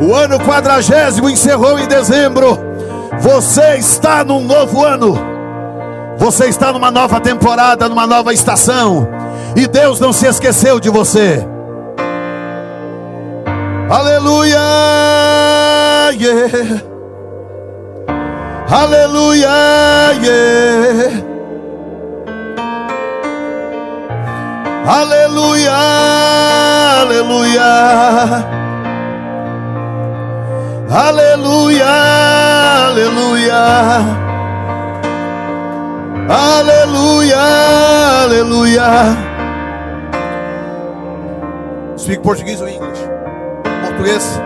[0.01, 2.57] O ano quadragésimo encerrou em dezembro.
[3.19, 5.15] Você está num novo ano.
[6.17, 9.07] Você está numa nova temporada, numa nova estação.
[9.55, 11.45] E Deus não se esqueceu de você.
[13.89, 14.57] Aleluia!
[16.13, 16.81] Yeah.
[18.69, 19.49] Aleluia!
[20.23, 21.23] Yeah.
[24.87, 25.71] Aleluia!
[27.01, 28.70] Aleluia!
[30.93, 31.85] Aleluia!
[32.87, 33.55] Aleluia!
[36.27, 37.37] Aleluia!
[38.23, 38.83] Aleluia!
[41.97, 42.99] Speak português ou inglês?
[43.85, 44.41] português,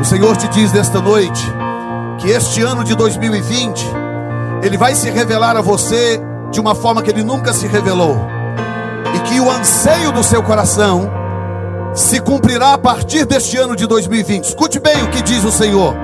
[0.00, 1.42] o Senhor te diz nesta noite
[2.18, 3.84] que este ano de 2020
[4.62, 6.22] ele vai se revelar a você
[6.52, 8.16] de uma forma que ele nunca se revelou.
[9.16, 11.17] E que o anseio do seu coração
[11.98, 14.44] se cumprirá a partir deste ano de 2020.
[14.44, 15.94] Escute bem o que diz o Senhor.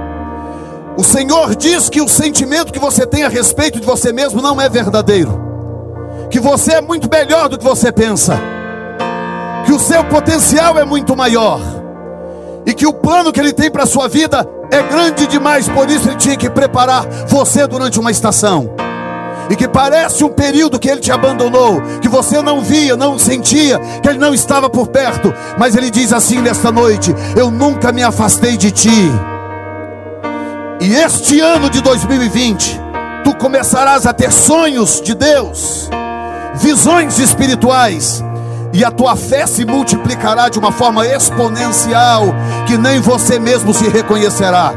[0.97, 4.61] O Senhor diz que o sentimento que você tem a respeito de você mesmo não
[4.61, 5.41] é verdadeiro.
[6.31, 8.39] Que você é muito melhor do que você pensa.
[9.65, 11.61] Que o seu potencial é muito maior
[12.67, 15.89] e que o plano que ele tem para a sua vida é grande demais, por
[15.91, 18.84] isso ele tinha que preparar você durante uma estação.
[19.51, 23.79] E que parece um período que ele te abandonou, que você não via, não sentia,
[24.03, 28.03] que ele não estava por perto, mas ele diz assim nesta noite: Eu nunca me
[28.03, 29.11] afastei de ti.
[30.81, 32.81] E este ano de 2020,
[33.25, 35.89] tu começarás a ter sonhos de Deus,
[36.57, 38.23] visões espirituais,
[38.73, 42.35] e a tua fé se multiplicará de uma forma exponencial,
[42.67, 44.73] que nem você mesmo se reconhecerá.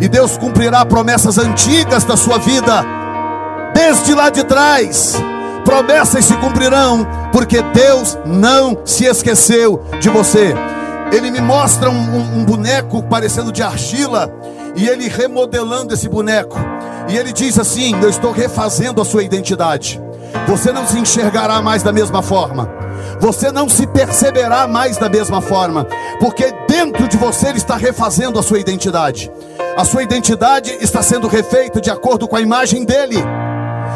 [0.00, 2.84] E Deus cumprirá promessas antigas da sua vida,
[3.86, 5.14] desde lá de trás.
[5.64, 10.54] Promessas se cumprirão, porque Deus não se esqueceu de você.
[11.12, 14.28] Ele me mostra um, um, boneco parecendo de argila,
[14.74, 16.58] e ele remodelando esse boneco.
[17.08, 20.02] E ele diz assim: Eu estou refazendo a sua identidade.
[20.48, 22.68] Você não se enxergará mais da mesma forma
[23.20, 25.86] você não se perceberá mais da mesma forma,
[26.20, 29.30] porque dentro de você ele está refazendo a sua identidade.
[29.76, 33.16] A sua identidade está sendo refeita de acordo com a imagem dele.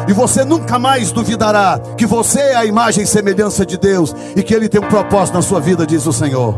[0.07, 4.43] E você nunca mais duvidará que você é a imagem e semelhança de Deus e
[4.43, 6.55] que ele tem um propósito na sua vida, diz o Senhor.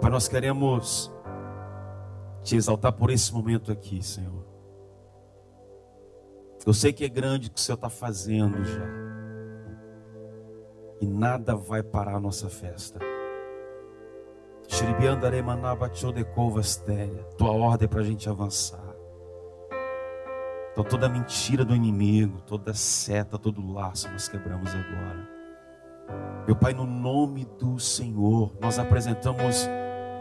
[0.00, 1.10] Pai, nós queremos
[2.42, 4.46] te exaltar por esse momento aqui, Senhor.
[6.66, 8.86] Eu sei que é grande o que o Senhor está fazendo já.
[11.00, 12.98] E nada vai parar a nossa festa.
[17.36, 18.94] Tua ordem é para a gente avançar.
[20.72, 25.28] Então toda mentira do inimigo, toda seta, todo laço nós quebramos agora.
[26.46, 29.68] Meu Pai, no nome do Senhor, nós apresentamos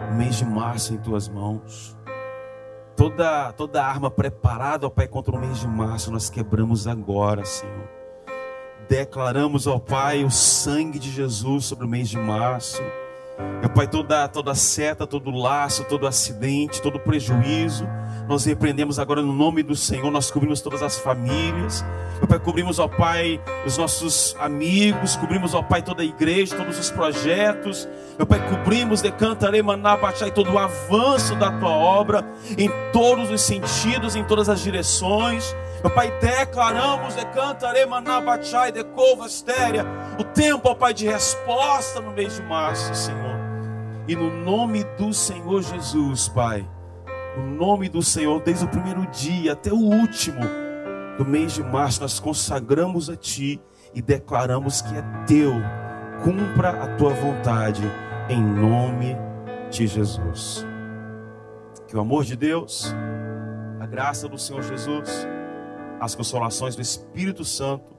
[0.10, 1.98] o mês de março em tuas mãos
[2.98, 7.88] toda, toda arma preparada, ó Pai, contra o mês de março, nós quebramos agora, Senhor.
[8.90, 12.82] Declaramos, ó Pai, o sangue de Jesus sobre o mês de março.
[13.62, 17.88] Meu Pai, toda, toda seta, todo laço, todo acidente, todo prejuízo,
[18.28, 21.84] nós repreendemos agora no nome do Senhor, nós cobrimos todas as famílias.
[22.18, 26.78] Meu Pai, cobrimos, ó Pai, os nossos amigos, cobrimos, ó Pai, toda a igreja, todos
[26.78, 27.88] os projetos.
[28.18, 32.26] Meu Pai, cobrimos, decantarei, manabachai, todo o avanço da tua obra,
[32.58, 35.56] em todos os sentidos, em todas as direções.
[35.94, 39.86] Pai, declaramos, decantarei, manabachai, decova, estéria,
[40.20, 43.38] o tempo, ó Pai, de resposta no mês de março, Senhor.
[44.08, 46.68] E no nome do Senhor Jesus, Pai,
[47.38, 50.42] no nome do Senhor, desde o primeiro dia até o último
[51.18, 53.62] do mês de março, nós consagramos a Ti
[53.94, 55.54] e declaramos que é Teu.
[56.24, 57.84] Cumpra a Tua vontade,
[58.30, 59.16] em nome
[59.70, 60.66] de Jesus.
[61.88, 62.94] Que o amor de Deus,
[63.80, 65.28] a graça do Senhor Jesus,
[66.00, 67.96] as consolações do Espírito Santo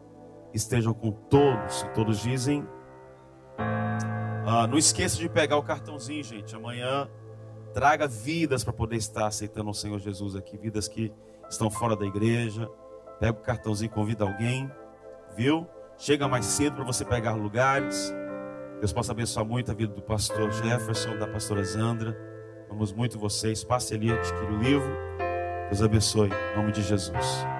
[0.52, 1.82] estejam com todos.
[1.82, 2.66] E todos dizem.
[4.46, 6.54] Ah, não esqueça de pegar o cartãozinho, gente.
[6.54, 7.08] Amanhã
[7.74, 11.12] traga vidas para poder estar aceitando o Senhor Jesus aqui, vidas que
[11.50, 12.68] estão fora da igreja.
[13.20, 14.70] Pega o cartãozinho, convida alguém,
[15.36, 15.66] viu?
[15.96, 18.14] Chega mais cedo para você pegar lugares.
[18.78, 22.16] Deus possa abençoar muito a vida do pastor Jefferson, da pastora Zandra.
[22.68, 23.64] Vamos muito vocês.
[23.64, 24.96] Passe ali, adquire o livro.
[25.68, 26.30] Deus abençoe.
[26.30, 27.57] Em nome de Jesus.